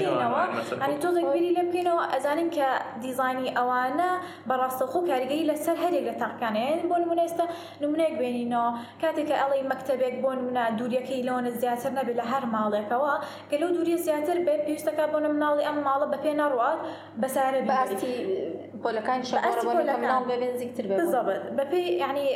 بینەوە 0.00 0.42
ئەنی 0.82 0.98
تۆزێک 1.04 1.26
بیری 1.34 1.50
لێ 1.56 1.62
بکەینەوە 1.68 2.02
ئەزانین 2.14 2.50
کە 2.56 2.68
دیزانی 3.04 3.48
ئەوانە 3.58 4.10
بەڕاستەخۆ 4.48 4.98
کاریگەری 5.10 5.48
لەسەر 5.50 5.76
هەرێک 5.84 6.04
لە 6.10 6.14
تاقانەیە 6.22 6.72
بۆ 6.90 6.96
نمونێستە 7.04 7.44
نمونێک 7.82 8.12
بێنینەوە 8.20 8.68
کاتێک 9.02 9.26
کە 9.30 9.36
ئەڵی 9.42 9.62
مەکتبێ 9.72 10.07
گەلێک 10.08 10.16
بۆن 10.24 10.38
منە 10.46 10.64
دووریەکەی 10.78 11.22
لەوەنە 11.28 11.50
زیاتر 11.62 11.90
نەبێت 11.98 12.16
لە 12.20 12.26
هەر 12.32 12.44
ماڵێکەوە 12.54 13.12
گەلو 13.50 13.68
دووری 13.76 13.96
زیاتر 14.06 14.36
بێ 14.46 14.54
پێویستەکە 14.64 15.04
بۆن 15.12 15.24
مناڵی 15.34 15.64
ئەم 15.68 15.76
ماڵە 15.86 16.06
بە 16.12 16.18
پێ 16.24 16.32
ناڕات 16.40 16.80
بەسارە 17.22 17.60
باستی 17.70 18.12
پۆلەکان 18.82 19.18
نزیکتر 20.54 20.84
بەپی 21.58 21.82
ینی 22.04 22.28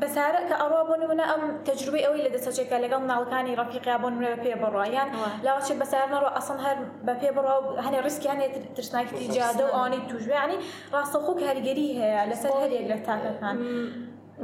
بەسارە 0.00 0.40
کە 0.48 0.54
ئەڕوا 0.60 0.82
بۆ 0.88 0.94
نمونە 1.02 1.24
ئەم 1.30 1.42
تەجروبی 1.66 2.04
ئەوەی 2.06 2.22
لە 2.26 2.30
دەسەچێکە 2.36 2.76
لەگەڵ 2.84 3.02
ناڵەکانی 3.10 3.56
ڕفیقیا 3.60 3.96
بۆ 4.02 4.08
نمونە 4.12 4.28
بە 4.34 4.38
پێ 4.44 4.54
بڕایان 4.62 5.08
لاوەچێ 5.44 5.74
بەسار 5.82 6.06
نەڕۆ 6.14 6.28
ئەسن 6.36 6.58
هەر 6.66 6.76
بە 7.06 7.14
پێ 7.20 7.30
بڕا 7.36 7.54
و 7.60 7.68
هەنێ 7.86 7.98
ڕستیانێت 8.06 8.54
ترسناکی 8.76 9.28
جادە 9.36 9.64
و 9.66 9.72
ئەوانەی 9.74 10.06
توژویانی 10.10 10.58
ڕاستەخۆ 10.94 11.32
کاریگەری 11.42 11.96
هەیە 12.00 12.22
لەسەر 12.32 12.52
هەرێک 12.60 12.84
لە 12.92 12.96
تاکەکان. 13.06 13.56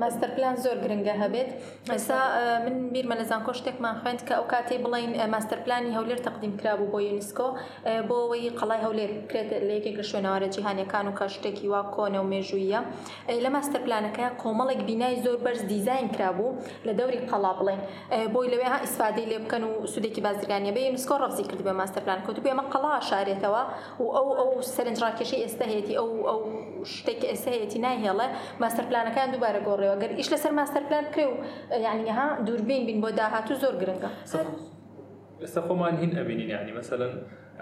ماستەر 0.01 0.31
پلان 0.37 0.57
زۆر 0.65 0.77
گرنگە 0.85 1.15
هەبێت 1.23 1.51
ئێستا 1.95 2.19
من 2.65 2.77
بیرمە 2.95 3.15
لە 3.21 3.25
زانکۆ 3.31 3.53
شتێکمان 3.59 3.95
خوێند 4.01 4.21
کە 4.27 4.33
ئەو 4.39 4.45
کاتێ 4.53 4.77
بڵین 4.85 5.13
ماستەر 5.35 5.59
پلانی 5.65 5.93
هەولێر 5.97 6.21
تەقدیم 6.27 6.53
کرابوو 6.61 6.93
بۆ 6.93 6.99
یونسکۆ 7.09 7.49
بۆ 8.09 8.17
ئەوەی 8.25 8.45
قەڵای 8.59 8.83
هەولێر 8.87 9.11
بکرێت 9.25 9.49
لە 9.69 9.73
یەکێک 9.79 9.97
لە 10.01 10.05
شوێنەوارە 10.11 10.49
جیهانەکان 10.55 11.05
و 11.09 11.13
کاشتێکی 11.21 11.67
وا 11.73 11.83
کۆنە 11.95 12.19
و 12.23 12.27
مێژوویە 12.33 12.81
لە 13.45 13.51
ماستەر 13.57 13.81
پلانەکە 13.87 14.27
کۆمەڵێک 14.43 14.81
بینای 14.89 15.15
زۆر 15.25 15.37
بەرز 15.45 15.63
دیزین 15.73 16.07
کرابوو 16.15 16.57
لە 16.87 16.93
دەوری 16.99 17.21
قەڵا 17.31 17.53
بڵین 17.59 17.81
بۆی 18.35 18.49
لەوێ 18.53 18.67
ها 18.73 18.79
ئیسفادەی 18.85 19.27
لێ 19.31 19.39
بکەن 19.45 19.63
و 19.69 19.73
سودێکی 19.93 20.21
بازرگانیە 20.27 20.73
بە 20.77 20.81
یونسکۆ 20.89 21.15
ڕفزی 21.23 21.45
کرد 21.51 21.61
بە 21.69 21.73
ماستەر 21.81 22.03
پلان 22.05 22.19
کۆتو 22.27 22.47
ئێمە 22.51 22.65
قەڵا 22.73 22.93
شارێتەوە 23.09 23.63
و 24.03 24.05
ئەو 24.17 24.29
ئەو 24.41 24.49
سەرنجڕاکێشی 24.75 25.39
ئێستا 25.43 25.65
هەیەی 25.73 25.97
ئەو 26.01 26.09
ئەو 26.31 26.41
شتێک 26.95 27.21
ئێستا 27.31 27.51
هەیەی 27.55 27.81
نایهێڵە 27.85 28.27
ماستەر 28.63 28.85
پلانەکان 28.91 29.29
دووبارە 29.33 29.61
گۆڕ 29.67 29.82
بگۆڕێەوە 29.83 29.99
گەر 30.03 30.13
ئیش 30.19 30.29
لەسەر 30.35 30.53
ماستەر 30.61 30.83
پلان 30.89 31.07
کرێ 31.13 31.25
و 31.29 31.35
یعنی 31.37 31.83
يعني 31.87 32.13
ها 32.19 32.27
دووربین 32.47 32.83
بین 32.87 32.99
بۆ 33.05 33.09
داهات 33.19 33.49
و 33.51 33.55
زۆر 33.63 33.75
گرنگە 33.83 34.11
ئێستا 35.45 35.61
خۆمان 35.69 35.95
هین 36.01 36.13
ئەبینین 36.19 36.51
یعنی 36.57 36.73
مثلەن 36.81 37.15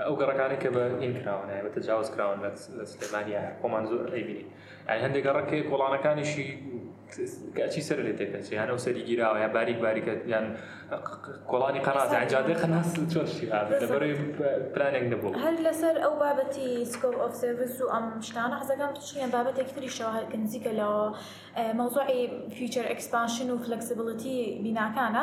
ئەو 0.07 0.15
گەڕەکانی 0.21 0.59
کە 0.63 0.69
بە 0.75 0.83
هین 1.03 1.15
کراونە 1.25 1.55
بە 1.65 1.71
تجاوز 1.77 2.09
کراون 2.15 2.39
لە 2.79 2.85
سلێمانی 2.93 3.33
خۆمان 3.61 3.85
زۆر 3.91 4.03
ئەبینین 4.17 4.49
یعنی 4.89 5.01
هەندێک 5.05 5.23
گەڕەکەی 5.27 5.63
کۆڵانەکانیشی 5.71 6.49
کەچی 7.57 7.83
سەر 7.89 7.99
لێ 8.07 8.13
تێکەچی 8.21 8.53
یانە 8.59 8.71
ئەو 8.73 8.79
سەری 8.85 9.03
گیراوە 9.09 9.39
یا 9.45 9.49
باریک 9.57 9.79
باریکە 9.85 10.15
یان 10.33 10.47
کۆڵانی 11.51 11.81
قەراز 11.87 12.11
ئەنجادێ 12.19 12.55
خەناس 12.63 12.89
چۆشی 13.13 13.47
لەبەرەوەی 13.81 14.15
آه، 14.21 14.59
پلانێک 14.75 15.05
نەبوو 15.13 15.39
هەر 15.45 15.55
لەسەر 15.67 15.97
ئەو 16.05 16.13
بابەتی 16.23 16.71
سکۆپ 16.93 17.17
ئۆف 17.23 17.35
سێڤس 17.43 17.75
و 17.83 17.87
ئەم 17.95 18.07
شتانە 18.29 18.57
حەزەکەم 18.61 18.93
چیان 19.07 19.31
بابتي 19.37 19.63
تری 19.75 19.91
شەوە 19.97 20.37
نزیکە 20.43 20.73
لەوە 20.81 21.05
مەوزوعی 21.79 22.21
فیوچر 22.57 22.87
ئەکسپانشن 22.93 23.49
و 23.53 23.57
فلەکسیبڵیتی 23.65 24.37
بیناکانە 24.65 25.23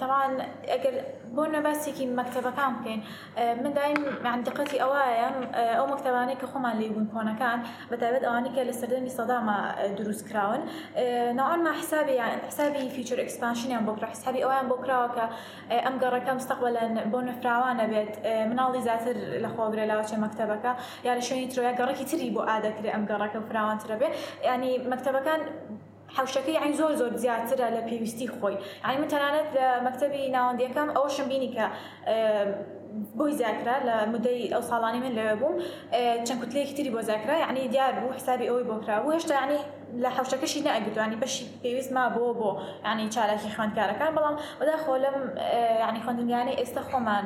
طبعا 0.00 0.22
اجل 0.76 0.94
بۆ 1.32 1.48
مكتبة 2.02 2.50
كان 2.50 2.74
أه، 2.86 2.90
أه، 2.90 3.54
كان 3.54 3.64
من 3.64 3.72
دایم 3.74 3.96
عندقەتی 4.24 4.76
ئەوایە 4.82 5.14
ئەو 5.78 5.86
مەکتتەبانەی 5.92 6.36
کە 6.40 6.46
خۆمان 6.52 6.76
لێبوون 6.80 7.06
کۆنەکان 7.12 7.58
بەتابێت 7.90 8.22
ئەوانی 8.28 8.50
کە 8.56 8.60
لە 8.68 8.72
سەردەمی 8.80 9.10
سەداما 9.16 9.56
دروست 9.98 10.24
کراون 10.28 10.60
ناوانما 11.38 11.72
حسابی 11.80 12.12
یان 12.20 12.30
حسابی 12.48 12.88
بكرة 12.98 13.22
ئەکسپانشنیان 13.24 13.82
بۆ 13.86 13.92
کرا 14.00 14.04
حسابی 14.14 14.40
ئەویان 14.44 14.66
بۆ 14.70 14.76
کراوەکە 14.84 15.26
ئەم 15.84 15.94
گەڕەکە 16.02 16.32
مستەقبلەن 16.38 16.92
بۆ 17.12 17.18
نەفراوانە 17.28 17.84
بێت 17.92 18.12
مناڵی 18.50 18.80
زیاتر 18.86 19.16
لە 19.44 19.48
خۆبرە 19.54 19.84
لاوچە 19.90 20.16
مەکتتەبەکە 20.24 20.72
یا 20.72 20.76
لە 21.04 21.04
يعني 21.04 21.20
شوێنی 21.28 21.48
ترۆیا 21.52 21.72
گەڕێکی 21.80 22.04
تری 22.10 22.34
بۆ 22.34 22.40
ئادەکرێ 22.50 22.90
ئەم 22.94 23.04
كفراوان 23.10 23.78
تربي 23.84 24.08
يعني 24.48 24.70
مكتبة 24.90 25.20
كان 25.26 25.40
حوشەکەی 26.16 26.58
ئەین 26.62 26.74
زۆر 26.78 26.92
زۆر 27.00 27.12
زیاترە 27.22 27.68
لە 27.76 27.82
پێویستی 27.88 28.26
خۆی 28.36 28.56
ئەین 28.84 28.98
من 29.00 29.08
تەنانەت 29.12 29.48
لە 29.56 29.66
مەکتتەبی 29.86 30.22
ناوەندیەکەم 30.36 30.88
ئەوەشم 30.96 31.26
بینی 31.32 31.50
کە 31.54 31.66
بۆی 33.18 33.32
زیاکرا 33.40 33.76
لە 33.88 33.96
مدەی 34.14 34.42
ئەو 34.54 34.62
ساڵانی 34.70 35.00
من 35.04 35.12
لەوێ 35.18 35.34
بووم 35.42 35.54
چەند 36.26 36.38
کوتلەیەکی 36.40 36.74
تری 36.76 36.90
بۆ 36.94 37.00
زیاکرا 37.08 37.34
یعنی 37.44 37.68
دیار 37.74 37.92
بوو 38.00 38.12
حسابی 38.18 38.44
ئەوەی 38.50 38.64
بۆکرابوو 38.70 39.12
هێشتا 39.16 39.34
ینی 39.42 39.60
لە 40.02 40.08
حوشەکەشی 40.16 40.60
نەگوتوانی 40.66 41.16
بەشی 41.22 41.44
پێویست 41.62 41.92
ما 41.96 42.04
بۆ 42.16 42.26
بۆ 42.40 42.50
ینی 42.90 43.06
چالاکی 43.14 43.50
خوێندکارەکان 43.56 44.10
بەڵام 44.16 44.34
بەداخۆ 44.60 44.90
لەم 45.04 45.16
ینی 45.88 46.00
خوندنگانی 46.04 46.52
ئێستا 46.60 46.82
خۆمان. 46.90 47.24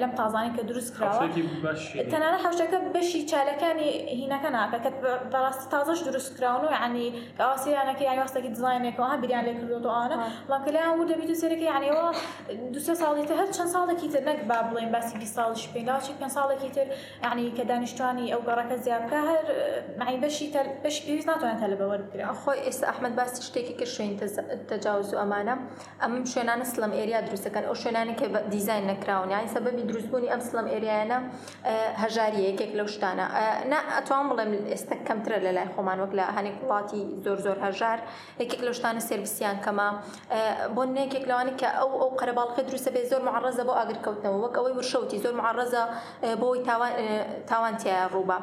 لەم 0.00 0.10
تازانی 0.20 0.50
کە 0.56 0.62
دروست 0.68 0.94
کراوە 0.96 1.24
تەنانە 2.12 2.38
حوشەکە 2.44 2.78
بەشی 2.96 3.20
چالەکانی 3.30 3.88
هینەکە 4.20 4.50
ناپەکەت 4.58 4.94
بەڕاستی 5.32 5.66
تازش 5.74 5.98
دروست 6.06 6.32
کراون 6.38 6.64
و 6.64 6.68
عنی 6.84 7.06
ئاسییانەکە 7.48 8.02
یان 8.08 8.18
وەستەکی 8.26 8.50
دزانێکەوە 8.56 9.12
بریان 9.22 9.44
لێ 9.48 9.52
کردوانە 9.60 10.16
بڵکەلیان 10.50 10.94
و 11.00 11.06
دەبییت 11.12 11.30
و 11.32 11.40
سەرەکەی 11.42 11.72
عنیەوە 11.78 12.04
دوسە 12.74 12.94
ساڵی 13.02 13.24
تە 13.28 13.34
هەر 13.40 13.48
چەند 13.56 13.70
ساڵێکی 13.74 14.08
تر 14.12 14.22
نەک 14.28 14.38
با 14.50 14.58
بڵێن 14.70 14.90
باسی 14.94 15.18
دی 15.22 15.28
ساڵش 15.36 15.62
پێداچی 15.74 16.12
پێ 16.20 16.28
ساڵێکی 16.36 16.70
تر 16.76 16.86
عنی 17.30 17.46
کە 17.56 17.62
دانیشتوانی 17.70 18.26
ئەو 18.34 18.40
گەڕەکە 18.48 18.76
زیابکە 18.84 19.20
هەر 19.30 19.42
مای 20.00 20.16
بەشی 20.24 20.46
بەش 20.84 20.96
پێویست 21.06 21.28
ناتوانێت 21.32 21.62
لە 21.72 21.76
بەوە 21.80 21.96
بکرا 22.04 22.32
خۆی 22.42 22.60
ئێستا 22.66 22.84
ئەحمد 22.90 23.14
باسی 23.18 23.38
شتێکی 23.48 23.74
کە 23.80 23.86
شوێن 23.94 24.14
تەجاوز 24.70 25.08
و 25.14 25.16
ئەمانە 25.22 25.54
ئەم 26.02 26.12
شوێنانە 26.32 26.64
سلم 26.74 26.92
ئێریا 26.98 27.20
دروستەکەن 27.28 27.64
ئەو 27.68 27.74
شوێنانی 27.82 28.14
کە 28.20 28.26
دیزین 28.54 28.84
نەکراون 28.90 29.28
یان 29.34 29.46
سەب 29.54 29.64
سەبەبی 29.74 29.92
دروستبوونی 29.92 30.28
ئەم 30.32 30.40
سلم 30.48 30.66
ئێریانە 30.74 31.18
هەژاری 32.02 32.40
یەکێک 32.48 32.70
لەو 32.78 32.88
شتانە 32.94 33.26
ئەتوان 33.96 34.24
بڵێم 34.30 34.52
ئێستا 34.72 34.96
کەمترە 35.08 35.38
لە 35.46 35.50
لای 35.56 35.68
خۆمان 35.74 35.98
وەک 36.02 36.12
لە 36.18 36.24
هەنێک 36.36 36.56
وڵاتی 36.62 37.00
زۆر 37.24 37.38
زۆر 37.46 37.58
هەژار 37.66 37.98
یەکێک 38.42 38.60
لە 38.66 38.72
شتانە 38.78 39.00
سرویسیان 39.10 39.56
کەمە 39.64 39.88
بۆ 40.74 40.82
نەیەکێک 40.96 41.24
لەوانی 41.30 41.54
کە 41.60 41.68
ئەو 41.78 41.90
ئەو 42.00 42.10
قەرەباڵقی 42.20 42.62
دروستە 42.68 42.90
بێ 42.94 43.02
زۆر 43.10 43.22
معڕزە 43.28 43.62
بۆ 43.68 43.72
ئاگرکەوتنەوە 43.78 44.38
وەک 44.44 44.54
ئەوەی 44.58 44.74
وشەوتی 44.78 45.18
زۆر 45.24 45.34
معڕزە 45.42 45.82
بۆی 46.42 46.60
تاوانتیە 47.50 47.98
ڕووبە 48.12 48.38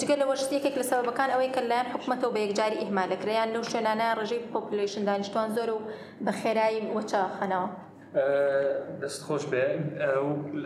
جگە 0.00 0.14
لەوە 0.20 0.34
شتێکێک 0.42 0.74
لە 0.80 0.84
سەبەکان 0.90 1.28
ئەوەی 1.34 1.50
کە 1.54 1.60
لایەن 1.68 1.88
حکوومەتەوە 1.92 2.32
بە 2.34 2.40
یەکجاری 2.44 2.80
ئیهمالەکریان 2.82 3.48
لەو 3.54 3.62
شوێنانە 3.70 4.06
ڕژەی 4.18 4.42
پۆپلیشن 4.52 5.02
دانیشتوان 5.08 5.48
زۆر 5.56 5.68
و 5.74 5.78
بە 6.24 6.32
خێرایی 6.40 6.80
وەچە 6.96 7.22
خەنەوە. 7.38 7.68
دەست 9.02 9.20
خۆش 9.26 9.44
بێ 9.52 9.64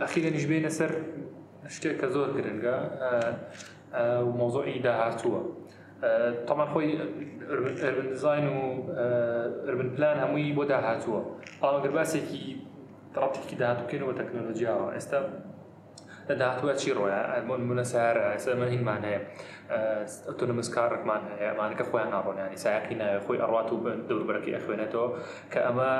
ئەخیرە 0.02 0.30
نیژبێنە 0.36 0.70
سەر 0.78 0.92
شتێک 1.74 1.94
کە 2.00 2.06
زۆر 2.14 2.28
گرنگە 2.36 2.76
مۆزۆی 4.38 4.78
داهاتووە. 4.86 5.40
تەمان 6.48 6.68
خۆی 6.72 6.90
ئەربندزین 7.82 8.46
و 8.54 8.58
ئەربن 9.66 9.88
پلان 9.96 10.16
هەمووی 10.22 10.52
بۆ 10.56 10.64
داهاتووە. 10.72 11.20
ئاگەر 11.64 11.92
باسێکی 11.96 12.44
ڕاتێکی 13.20 13.56
داهاتوکەینەوە 13.60 14.12
تەکنۆلۆجییاوە 14.18 14.86
ئێستا 14.94 15.20
لە 16.30 16.34
داهاتوە 16.40 16.72
چی 16.80 16.90
ڕۆیە 16.98 17.20
ئەمونمونە 17.36 17.84
سار 17.92 18.14
ئەسەمە 18.36 18.66
هینمان 18.72 19.00
هەیە 19.08 19.20
ئۆتۆنمس 20.28 20.68
کارڕێکمان 20.76 21.20
هەیە 21.30 21.46
ئەمانەکە 21.50 21.84
خۆیان 21.90 22.10
ناڕۆنیانی 22.16 22.58
سایقی 22.64 22.96
ناوێ 23.00 23.20
خۆی 23.26 23.38
ئەڕات 23.44 23.68
و 23.72 23.76
دەوربەرەکە 24.08 24.50
ئەخوێنێتەوە 24.56 25.06
کە 25.52 25.60
ئەمە 25.66 25.90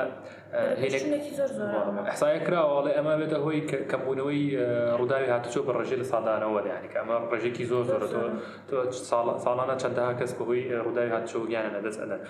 حسای 2.13 2.37
کراوەڵێ 2.45 2.91
ئەمە 2.97 3.13
بێتە 3.19 3.37
هۆی 3.45 3.59
کەمبوونەوەی 3.91 4.41
ڕووداوی 4.99 5.29
هاتوچۆ 5.33 5.61
بە 5.67 5.71
ڕژێ 5.79 5.97
لە 6.01 6.05
سادانەوە 6.11 6.59
لەیانی 6.65 6.89
ئەمە 6.99 7.15
ڕژێکی 7.33 7.65
زۆر 7.71 7.83
زۆر 7.89 8.01
ساڵانە 9.49 9.75
چەندەها 9.81 10.13
کەس 10.19 10.31
بەهۆی 10.37 10.61
ڕووداوی 10.85 11.11
هاتچۆ 11.15 11.39
گیانە 11.49 11.81
دەست 11.85 11.99
ئەدەن 12.03 12.21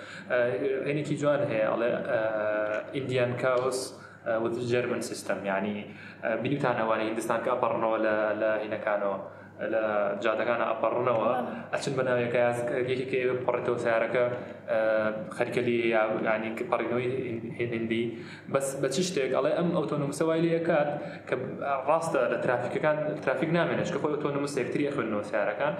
هێنێکی 0.88 1.14
جوان 1.22 1.42
هەیە 1.50 1.66
ئەڵێ 1.72 1.90
ئیندیان 2.94 3.32
کاوس 3.42 3.80
جەرمن 4.24 4.98
uh, 5.00 5.02
سیستم 5.02 5.40
ینی 5.48 5.84
uh, 5.88 6.26
بینیتانەوانی 6.42 7.08
هندستان 7.10 7.40
کە 7.44 7.48
ئەپڕنەوە 7.52 7.96
لە 8.40 8.52
هینەکانەوە 8.64 9.16
لە 9.72 9.80
جادەکانە 10.24 10.64
ئەپەڕنەوە 10.72 11.30
ئەچن 11.72 11.92
بەناوێکە 11.98 12.40
یەکێک 12.90 13.38
پڕێتەوە 13.44 13.78
سیارەکە 13.84 14.24
uh, 14.28 15.10
خەرکەلی 15.36 15.78
ینی 16.26 16.52
پەڕینەوەی 16.70 17.08
هێنندی 17.58 18.04
بەس 18.52 18.66
بە 18.82 18.88
چ 18.94 18.96
شتێک 19.08 19.32
ئەڵێ 19.36 19.52
ئەم 19.58 19.68
ئۆتۆنومسەوای 19.80 20.40
لەکات 20.46 20.90
کە 21.28 21.34
ڕاستە 21.88 22.20
لە 22.32 22.38
ترافیکەکان 22.44 22.96
ترافیک 23.24 23.50
نامێنش 23.58 23.88
کە 23.94 23.98
خۆی 24.02 24.12
ئۆتۆنومس 24.16 24.52
سێکتری 24.56 24.84
خوێنەوە 24.94 25.24
سیارەکان 25.30 25.74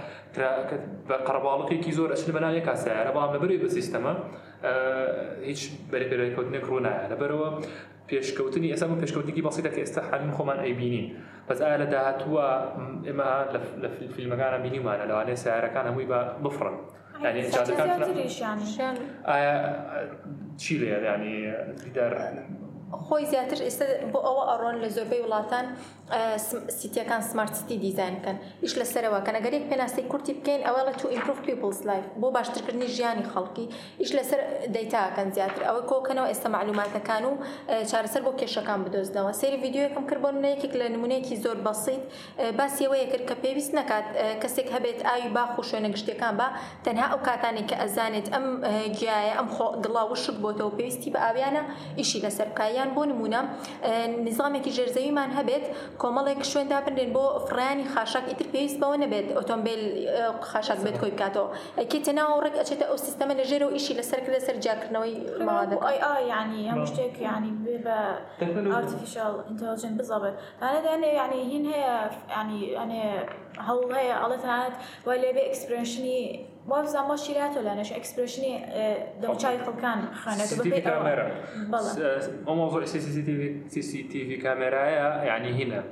بە 1.09 1.17
قەرباڵقێکی 1.27 1.93
زۆر 1.99 2.09
ئەچن 2.15 2.31
بەناوێکا 2.37 2.73
سیارە 2.85 3.11
بەڵام 3.17 3.33
لەبەروی 3.37 3.61
بە 3.63 3.69
سیستەمە 3.77 4.13
هیچ 5.51 5.61
بەرەپێرەکەوتنێک 5.91 6.65
ڕوونایە 6.69 7.07
لەبەرەوە 7.13 7.49
پێشکەوتنی 8.11 8.73
ئێستا 8.75 8.87
بۆ 8.91 8.97
پێشکەوتنی 9.05 9.43
بەسیدا 9.49 9.71
کە 9.75 9.81
ئێستا 9.85 10.03
هەم 10.23 10.33
خۆمان 10.37 10.59
ئەیبینین 10.65 11.09
بەس 11.49 11.61
ئا 11.65 11.75
لە 11.83 11.87
داهتووە 11.95 12.47
ئێمە 13.09 13.29
لە 13.83 13.89
فیلمەکانە 14.15 14.59
بینیمانە 14.65 15.05
لەوانێ 15.11 15.35
سیارەکان 15.45 15.85
هەمووی 15.89 16.09
بە 16.13 16.19
بفرن 16.45 16.77
ئایا 19.27 19.55
چی 20.63 20.75
لێ 20.81 20.89
ینی 21.07 21.35
دیدار 21.85 22.13
خۆی 23.09 23.25
زیاتر 23.33 23.61
ئێستا 23.67 23.85
بۆ 24.13 24.19
ئەوە 24.27 24.43
ئەڕۆن 24.51 24.77
لە 24.83 24.89
زۆربەی 24.97 25.21
وڵاتان 25.25 25.67
سیتیەکان 26.81 27.23
سمارتسیتی 27.31 27.77
دیزینکەن 27.85 28.37
ئیش 28.63 28.73
لەسەرەوەکەن 28.81 29.35
ئەگەرێک 29.39 29.65
پێناسی 29.71 30.03
کورتی 30.13 30.33
بکەین 30.39 30.61
ئەوە 30.67 30.81
لە 30.89 30.93
تو 31.01 31.07
ئیمپروف 31.15 31.39
پیپلس 31.47 31.81
لایف 31.89 32.05
بۆ 32.21 32.29
باشترکردنی 32.37 32.89
ژیانی 32.97 33.25
خەڵکی 33.33 33.67
ئیش 34.03 34.11
لەسەر 34.19 34.41
دەیتاکەن 34.77 35.29
زیاتر 35.37 35.63
ئەوە 35.69 35.83
کۆکەنەوە 35.91 36.27
ئێستا 36.33 36.49
معلوماتەکان 36.57 37.23
و 37.29 37.33
چارەسەر 37.91 38.21
بۆ 38.27 38.31
کێشەکان 38.41 38.79
بدۆزنەوە 38.85 39.33
سری 39.41 39.57
یددیوەکەم 39.59 40.05
کرد 40.11 40.21
بۆ 40.25 40.31
نەیەکێک 40.45 40.73
لە 40.81 40.87
نمونەیەکی 40.95 41.37
زۆر 41.45 41.59
بەسییت 41.67 42.03
باسیەوەیە 42.59 43.07
کرد 43.13 43.25
کە 43.29 43.35
پێویست 43.43 43.73
نکات 43.79 44.07
کەسێک 44.43 44.69
هەبێت 44.75 44.99
ئاوی 45.09 45.29
باخ 45.37 45.51
و 45.59 45.63
شوێنە 45.71 45.89
گشتەکان 45.95 46.35
با 46.41 46.49
تەنها 46.85 47.07
ئەو 47.13 47.21
کاتانی 47.29 47.65
کە 47.71 47.77
ئەزانێت 47.83 48.27
ئەم 48.35 48.47
گیایە 48.99 49.35
ئەم 49.39 49.49
دڵاوشت 49.85 50.37
بۆتەوە 50.45 50.73
پێویستی 50.79 51.11
بە 51.15 51.19
ئاویانە 51.25 51.63
ئیشی 52.01 52.21
لەسەرکایە 52.27 52.80
یان 52.81 52.91
بۆ 52.99 53.03
نمونە 53.13 53.41
نظامێکی 54.29 54.71
ژێرزەویمان 54.77 55.31
هەبێت 55.39 55.65
کۆمەڵێک 56.03 56.41
شوێن 56.53 56.69
دابنرێن 56.73 57.11
بۆ 57.17 57.25
فرانی 57.49 57.85
خاشاک 57.95 58.25
ئیتر 58.31 58.47
پێویست 58.53 58.77
بەوە 58.83 58.97
نەبێت 59.05 59.27
ئۆتۆمبیل 59.39 59.83
خاشاک 60.51 60.79
بێت 60.85 60.97
کۆی 61.01 61.13
بکاتەوە 61.15 61.49
ئەکێ 61.81 61.99
تێناوە 62.07 62.37
ڕێک 62.45 62.55
ئەچێتە 62.61 62.85
ئەو 62.91 62.97
سیستەمە 63.07 63.33
لەژێرەوە 63.41 63.73
ئیشی 63.77 63.95
لەسەر 63.99 64.19
کرد 64.25 64.35
لەسەر 64.39 64.57
جاکردنەوەی 64.65 65.15
ماوادە 65.47 65.77
ینی 66.33 66.63
هەموو 66.71 66.87
شتێک 66.91 67.15
ینی 67.29 67.53
بە 67.85 67.97
ئارتیفیشال 68.75 69.35
ئینتەلیجن 69.49 69.93
بزەبێت 69.99 70.35
ئەە 70.65 70.79
دەێ 70.85 71.13
ینی 71.23 71.43
هین 71.53 71.65
هەیە 71.73 71.97
یعنی 72.35 72.59
ئەنێ 72.81 73.03
هەوڵ 73.69 73.89
هەیە 73.99 74.15
ئەڵەتانات 74.23 74.75
وای 75.07 75.19
لێبێ 75.25 75.43
ئەکسپرشنی 75.49 76.21
باز 76.71 76.95
ما 76.97 77.17
شیرات 77.17 77.57
ولا 77.57 77.81
اكسبريشني 77.97 78.65
دمشايخو 79.23 79.73
كان 79.73 80.01
خانه 80.15 80.37
سي 80.37 80.61
تي 80.63 80.71
في 80.71 80.81
كاميرا 80.81 81.31
موضوع 82.47 82.85
سي 82.85 83.01
سي 83.01 83.23
تي 83.23 83.35
في 83.71 83.83
سي 83.83 84.03
تي 84.03 84.27
في 84.27 84.37
كاميرا 84.37 84.85
يعني 85.25 85.65
هنا 85.65 85.85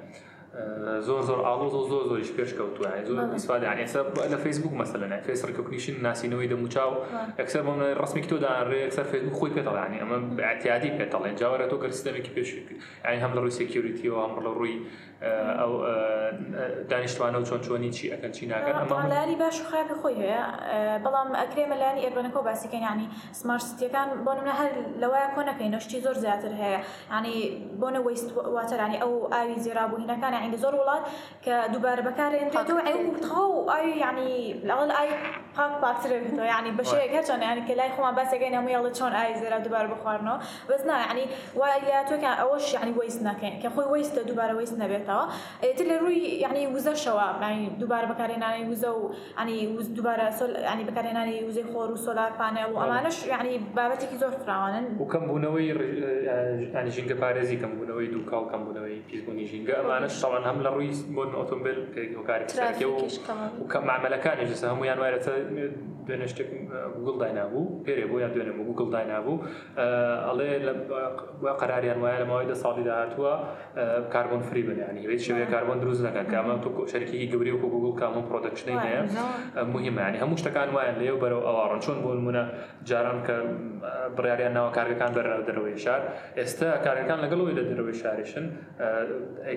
زور 1.01 1.21
زور 1.23 1.41
آلوز 1.55 1.75
و 1.75 1.83
زور 1.89 2.05
زور 2.05 2.23
زورش 2.23 2.31
پیش 2.39 2.55
کوتو 2.55 2.83
یعنی 2.83 3.05
زور 3.05 3.21
استفاده 3.35 3.67
یعنی 3.67 3.81
اکثر 3.81 4.03
ل 4.31 4.37
فیسبوک 4.37 4.73
مثلا 4.73 5.07
یعنی 5.07 5.23
فیس 5.23 5.45
ریکوگنیشن 5.45 6.03
ناسی 6.03 6.29
نوی 6.29 6.47
دمو 6.47 6.69
چاو 6.69 6.93
اکثر 7.39 7.63
من 7.63 7.81
رسمی 7.81 8.21
کتو 8.23 8.39
دان 8.39 8.69
ری 8.71 8.85
اکثر 8.85 9.03
فیسبوک 9.03 9.33
خوی 9.33 9.51
پیتال 9.51 9.75
یعنی 9.75 10.01
اما 10.01 10.43
اعتیادی 10.43 10.91
پیتال 10.91 11.21
یعنی 11.27 11.35
جاور 11.37 11.69
تو 11.69 11.77
کر 11.79 11.91
سیستمی 11.91 12.23
که 12.23 12.31
پیش 12.31 12.55
یعنی 13.05 13.17
هم 13.21 13.33
لروی 13.35 13.51
سکیوریتی 13.51 14.09
و 14.09 14.17
هم 14.23 14.41
لروی 14.41 14.79
ئەو 15.23 15.73
دانیشتوانە 16.91 17.35
و 17.37 17.45
چۆن 17.47 17.61
چۆنی 17.67 17.91
چی 17.91 18.11
ئەەکەن 18.11 18.31
چی 18.37 18.47
ناکەن 18.49 18.75
ئەمەلاری 18.87 19.37
باش 19.43 19.61
و 19.61 19.65
خراپی 19.71 19.95
خۆی 20.03 20.17
هەیە 20.23 20.41
بەڵام 21.05 21.29
ئەکرێ 21.41 21.65
مەلانی 21.73 22.01
ئێربەنەکە 22.07 22.37
و 22.39 22.43
باسیکەن 22.49 22.83
ینی 22.91 23.07
سمارسیتیەکان 23.41 24.09
بۆ 24.27 24.33
نمە 24.39 24.53
هەر 24.61 24.71
لەوەیە 25.03 25.29
کۆ 25.37 25.41
نەکەین 25.49 25.75
شتی 25.85 26.01
زۆر 26.07 26.17
زیاتر 26.25 26.53
هەیە 26.63 26.81
ینی 27.17 27.37
بۆنە 27.81 28.01
وست 28.07 28.29
واتەرانی 28.57 28.97
ئەو 29.03 29.13
ئاوی 29.35 29.57
زیرابووهینەکان 29.65 30.35
عینی 30.43 30.59
زۆر 30.65 30.75
وڵات 30.81 31.05
کە 31.45 31.55
دووبارە 31.73 32.03
بەکارێنێتەوە 32.09 32.81
ئەوتەوە 32.89 33.41
و 33.55 33.59
ئاوی 33.73 33.93
ینی 34.05 34.33
لەڵ 34.69 34.81
ئای 34.99 35.11
پاک 35.57 35.73
پاکترەوە 35.83 36.45
ینی 36.55 36.71
بەشەیە 36.79 37.07
هەرچەند 37.17 37.43
ینی 37.51 37.63
کە 37.69 37.73
لای 37.79 37.91
خۆمان 37.97 38.15
باسەکەی 38.19 38.51
نەمویڵە 38.55 38.91
چۆن 38.99 39.13
ئای 39.19 39.35
زێرا 39.41 39.59
دووبارە 39.67 39.89
بخواردنەوە 39.95 40.39
بەزنا 40.71 40.97
ینی 41.11 41.25
وای 41.59 41.79
یا 41.93 42.01
تۆکە 42.11 42.31
ئەوەش 42.41 42.67
ینی 42.83 42.93
وست 43.01 43.21
نەکەین 43.29 43.55
کە 43.63 43.69
خۆی 43.75 43.87
وستە 43.95 44.21
دووبارە 44.29 44.55
وست 44.61 44.77
نەبێت 44.83 45.08
دەکرێتەوە 45.09 45.65
ئێتر 45.65 45.87
لە 45.89 45.99
ڕووی 46.03 46.43
ینی 46.45 46.67
وزە 46.75 46.93
دوباره 46.95 47.53
ینی 47.53 47.71
دووبارە 47.81 48.09
بەکارێنانی 48.13 48.61
يعني 48.61 48.75
وزە 48.75 48.91
و 48.97 49.11
ینی 49.41 49.59
يعني 49.59 49.83
دووبارە 49.97 50.25
ینی 50.25 50.53
يعني 50.69 50.83
بەکارێنانی 50.91 51.45
وزەی 51.49 51.65
خور 51.73 51.89
و 51.91 51.97
سۆلار 51.97 52.31
پانە 52.41 52.65
و 52.73 52.77
ئەمانش 52.81 53.17
أيوة. 53.25 53.43
ینی 53.43 53.55
بابەتێکی 53.77 54.17
زۆر 54.23 54.33
فراوانن 54.45 54.85
و 55.01 55.05
کەم 55.13 55.23
بوونەوەی 55.29 55.65
ینی 56.75 56.91
ژینگە 56.97 57.17
پارێزی 57.23 57.57
کەم 57.63 57.73
بوونەوەی 57.77 58.09
دووکاو 58.15 58.43
کەم 58.51 58.63
بوونەوەی 58.67 58.99
پیسبوونی 59.11 59.45
ژینگە 59.51 59.75
ئەمانە 59.81 60.09
شەوان 60.21 60.43
هەم 60.49 60.59
لە 60.65 60.71
ڕووی 60.75 60.91
بۆن 61.17 61.31
ئۆتۆمبیل 61.39 61.79
پێکۆکاری 61.95 62.47
و 63.61 63.65
کەم 63.73 63.83
معمەلەکانی 63.91 64.45
جسە 64.51 64.65
هەمویان 64.73 64.99
دوێنێ 66.09 66.27
شتێک 66.33 66.49
گوگل 66.97 67.17
داینابوو 67.23 67.65
پێرێ 67.87 68.05
بۆ 68.11 68.17
یا 68.25 68.29
دوێنێ 68.35 68.53
گوگل 68.69 68.89
داینابوو 68.95 69.35
ئەڵێ 70.29 70.47
قەراریان 71.61 71.99
وایە 72.03 72.19
لەماوەی 72.23 72.47
لە 72.51 72.57
ساڵی 72.63 72.83
داهاتووە 72.89 73.33
کاربن 74.15 74.43
فری 74.49 74.63
بنیانی 74.71 75.01
هیچ 75.13 75.23
شوێ 75.29 75.47
کاربن 75.55 75.79
دروست 75.85 76.03
نەکەن 76.09 76.27
کامە 76.33 76.55
تو 76.65 76.69
شەرکی 76.93 77.17
گەوری 77.33 77.51
وکو 77.57 77.69
گوگل 77.75 77.93
کامە 78.01 78.21
پرۆدەکشنی 78.29 78.77
هەیە 78.87 79.01
مهمانی 79.75 80.19
هەموو 80.23 80.39
شتەکان 80.43 80.69
وایە 80.77 80.93
لێو 81.01 81.17
بەرەو 81.23 81.43
ئەوڕن 81.49 81.81
چۆن 81.85 81.99
بۆ 82.05 82.11
منە 82.27 82.43
جاران 82.89 83.19
کە 83.27 83.37
بڕاریان 84.17 84.53
ناوە 84.59 84.71
کارگەکان 84.79 85.11
بەرەو 85.19 85.43
دەرەوەی 85.49 85.77
شار 85.85 86.03
ئێستا 86.39 86.69
کارەکان 86.87 87.19
لەگەڵەوەی 87.25 87.55
لە 87.59 87.65
دەرەوەی 87.71 87.97
شارشن 88.03 88.45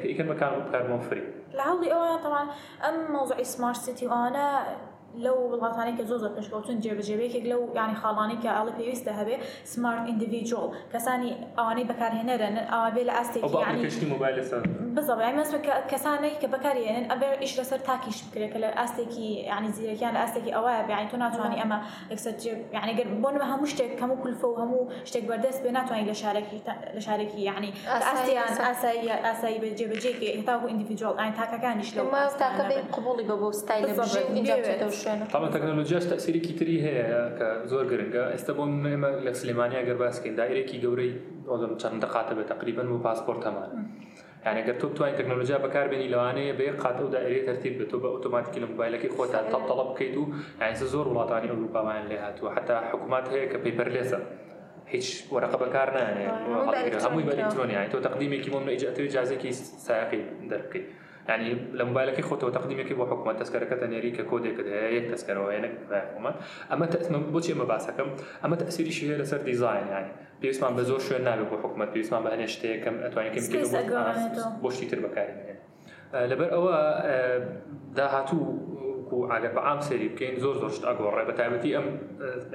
ئیکن 0.10 0.28
بەکار 0.32 0.52
کاربن 0.74 1.00
فری 1.08 1.24
لە 1.58 1.64
هەڵی 1.70 1.88
ئەوە 1.94 2.08
تەوان 2.24 2.48
ئەم 2.84 2.96
مۆزوعی 3.16 3.44
سمارسیتی 3.54 4.06
ئەوانە 4.12 4.48
لەو 5.24 5.36
وڵاتانێککە 5.54 6.04
زۆ 6.10 6.16
زۆر 6.24 6.32
پێشکەوتن 6.38 6.78
جێبەجێبێکێک 6.84 7.46
لەو 7.52 7.62
ینی 7.84 7.96
خاڵانی 8.02 8.38
کە 8.44 8.50
ئاڵی 8.56 8.74
پێویستە 8.78 9.12
هەبێ 9.20 9.36
سمارت 9.74 10.04
ئیندیویجۆڵ 10.08 10.68
کەسانی 10.94 11.32
ئەوانەی 11.58 11.86
بەکارهێنەرن 11.92 12.56
ئەوە 12.74 12.90
بێ 12.96 13.04
لە 13.10 13.14
ئاستێک 13.18 13.42
بزەڵ 14.96 15.34
کەسانێک 15.92 16.36
کە 16.42 16.48
بەکارێنن 16.54 17.06
ئەبێ 17.12 17.28
ئیش 17.44 17.54
لەسەر 17.60 17.80
تاکیش 17.88 18.18
بکرێت 18.26 18.50
کە 18.54 18.60
لە 18.64 18.70
ئاستێکی 18.80 19.28
ینی 19.52 19.70
زیرەکیان 19.78 20.14
لە 20.16 20.20
ئاستێکی 20.24 20.52
ئەوەیە 20.58 20.82
بێعین 20.90 21.08
تۆ 21.12 21.16
ناتوانانی 21.24 21.58
آه. 21.60 21.62
ئەمە 21.64 21.78
ینی 22.90 23.04
بۆن 23.24 23.36
هەموو 23.52 23.72
شتێک 23.74 23.92
هەموو 24.04 24.18
کولفە 24.24 24.48
و 24.52 24.56
هەموو 24.64 24.82
شتێک 25.10 25.24
بەردەست 25.30 25.60
بێ 25.66 25.72
ناتوانانی 25.78 26.08
لە 26.12 26.16
شارێکی 26.24 26.58
لە 26.96 27.02
شارێکی 27.08 27.40
ینی 27.50 27.72
ئاستیان 28.08 28.52
ئاسایی 28.68 29.10
ئاسایی 29.28 29.58
بە 29.64 29.68
جێبەجێکی 29.80 30.28
هێتاو 30.38 30.60
ئیندیویجۆڵ 30.72 31.16
ئاین 31.22 31.34
تاکەکانیش 31.40 31.90
لە 31.98 32.02
قوبڵی 32.96 33.24
بە 33.30 33.36
بۆ 33.42 33.48
ستایل 33.60 33.86
تاما 35.06 35.48
تەکنۆلۆژیاش 35.56 36.06
تەسیرێکی 36.14 36.54
تری 36.60 36.76
هەیە 36.86 37.10
کە 37.38 37.48
زۆر 37.72 37.86
گرنگە 37.92 38.24
ئێستا 38.34 38.54
بۆ 38.58 38.64
ئێمە 38.92 39.12
لە 39.26 39.32
سلمانیا 39.42 39.82
گەر 39.88 39.98
باسکەین 40.04 40.36
دایرێکی 40.40 40.78
گەورەی 40.84 41.12
ئۆزم 41.52 41.74
چەندە 41.82 42.08
قاتە 42.14 42.34
بێت 42.38 42.48
تقریبن 42.54 42.88
و 42.94 43.04
پاسپۆرت 43.06 43.44
هەمان 43.48 43.70
یعنی 44.46 44.62
گەر 44.68 44.76
تۆ 44.82 44.86
بتوانین 44.92 45.18
تەکنۆلژیا 45.20 45.58
بەکاربێنی 45.66 46.12
لەوانەیە 46.14 46.54
بە 46.60 46.66
قاتە 46.84 47.02
و 47.06 47.10
دایرێ 47.16 47.40
تەرتیب 47.48 47.74
بێت 47.80 47.90
تۆ 47.92 47.98
بە 48.04 48.08
ئۆتۆماتیکی 48.16 48.60
لە 48.64 48.68
موبایلەکەی 48.74 49.12
خۆتان 49.16 49.46
تەڵ 49.52 49.64
تەڵە 49.70 49.84
بکەیت 49.90 50.16
و 50.18 50.24
ئاینسە 50.62 50.86
زۆر 50.94 51.06
وڵاتانی 51.12 51.50
ئەوروپامان 51.52 52.04
لێ 52.12 52.18
هاتووە 52.26 52.50
حتا 52.58 52.76
حکوومەت 52.90 53.26
هەیە 53.34 53.46
کە 53.52 53.58
پێیپەر 53.64 53.88
لێسە 53.96 54.20
هیچ 54.96 55.08
وەرەقە 55.34 55.58
بەکار 55.64 55.88
نانێ 55.98 56.26
هەمووی 57.06 57.26
بە 57.28 57.34
ئەلکترۆنی 57.38 57.76
تۆ 57.94 57.98
تەقدیمێکی 58.06 58.50
مۆمە 58.54 58.72
ئیجاتوی 58.76 59.08
جازێکی 59.16 59.52
ساقی 59.86 60.22
دەرکەیت. 60.52 60.88
يعني 61.30 61.56
لە 61.74 61.82
موبایلەکەی 61.84 62.22
خۆتەوە 62.24 62.52
تقدیمێکی 62.58 62.94
بۆ 62.94 63.06
حکومە 63.06 63.34
تەسکەرەکە 63.42 63.76
تەنێری 63.82 64.12
کە 64.18 64.24
کۆدێکت 64.32 64.66
یەک 64.98 65.06
تەسکەرەوەێنک 65.14 65.74
حکومە 66.12 66.32
ئەمە 66.72 66.86
بۆچی 67.34 67.52
ئمە 67.56 67.66
باسەکەم 67.72 68.10
ئەمە 68.44 68.56
تەسیریشی 68.62 69.04
هەیە 69.08 69.18
لەسەر 69.22 69.40
دیزین 69.48 69.86
یانی 69.94 70.12
پێویستمان 70.42 70.72
بە 70.78 70.84
زۆر 70.90 71.02
شوێن 71.08 71.24
نابێت 71.28 71.48
بۆ 71.52 71.58
حکومت 71.64 71.90
پێویستمان 71.94 72.22
بە 72.26 72.30
هەنێ 72.34 72.48
شتەیەکەم 72.56 72.96
ئەتوانێکم 73.04 73.44
بۆشتی 74.64 74.88
تر 74.92 75.00
بەکاری 75.06 75.34
لەبەر 76.32 76.50
ئەوە 76.56 76.74
داهاتوو 77.98 78.46
على 79.36 79.48
بەعام 79.56 79.80
سری 79.88 80.08
بکەین 80.14 80.36
زۆر 80.44 80.56
زۆر 80.62 80.72
شت 80.76 80.84
ئەگۆڕێ 80.90 81.24
بە 81.30 81.34
تایبەتی 81.40 81.72
ئەم 81.78 81.88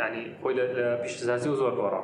ینی 0.02 0.24
خۆی 0.42 0.54
لە 0.58 0.64
پیشزازی 1.04 1.48
و 1.52 1.56
زۆر 1.60 1.72
گۆڕە 1.80 2.02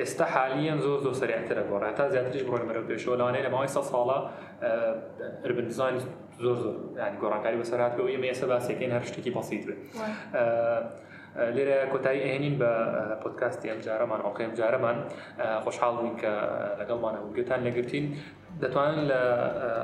ئێستا 0.00 0.24
حالیان 0.34 0.78
زۆر 0.86 0.98
زۆر 1.06 1.14
سریعترە 1.22 1.64
گۆڕ 1.70 1.82
تا 1.98 2.04
زیاتریش 2.14 2.42
بڕۆن 2.48 2.64
مەرە 2.68 2.80
پێشەوە 2.90 3.14
لەوانەیە 3.18 3.44
لە 3.46 3.50
ماوەی 3.54 3.70
سە 3.76 3.82
ساڵە 3.90 4.18
ئەربنزان 5.44 5.94
زۆر 6.44 6.56
زۆر 6.64 6.76
ینی 7.04 7.18
گۆڕانکاری 7.22 7.58
بەسەرات 7.60 7.92
بەوە 7.96 8.10
ئێمە 8.12 8.26
ئێستا 8.30 8.46
باسیەکەین 8.52 8.92
هەر 8.96 9.02
شتێکی 9.08 9.30
بەسییت 9.36 9.62
بێت. 9.68 9.80
لێرە 11.56 11.78
کۆتایی 11.92 12.20
ئەهێنین 12.24 12.56
بە 12.60 12.70
پۆتکاستی 13.22 13.68
ئەم 13.70 13.80
جارەمان 13.86 14.20
ئۆقیم 14.26 14.52
جارەمان 14.58 14.96
خۆشحاڵین 15.64 16.16
کە 16.22 16.32
لەگەڵمانە 16.80 17.18
وگتان 17.26 17.60
لەگرتین 17.66 18.04
دەتوانن 18.62 19.04
لە 19.10 19.20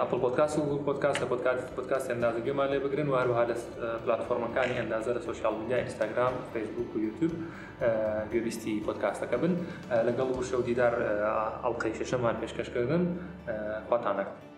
ئەپل 0.03 0.19
پۆتکاس 0.25 0.53
و 0.59 0.79
پۆتکاس 0.89 1.17
لە 1.23 1.27
پۆتکات 1.33 1.59
پۆتکاسی 1.77 2.09
ئەندازگیمان 2.13 2.69
لێ 2.73 2.79
بگرن 2.85 3.09
و 3.09 3.17
هەروها 3.21 3.45
لە 3.51 3.55
پلتفۆرمەکانی 4.05 4.75
ئەندازە 4.81 5.11
لە 5.17 5.21
سوشال 5.29 5.55
میدیا 5.61 5.77
ئینستاگرام 5.83 6.35
فیسبوک 6.55 6.89
و 6.97 6.99
یوتیوب 7.07 7.33
گوێویستی 8.33 8.73
پۆتکاستەکە 8.87 9.37
بن 9.43 9.53
لەگەڵ 10.09 10.29
و 10.35 10.47
شەودیدار 10.51 10.93
ئەڵلقەی 11.65 11.97
شەشەمان 11.99 12.37
پێشکەشکردن 12.43 13.03
خواتانەکە 13.89 14.54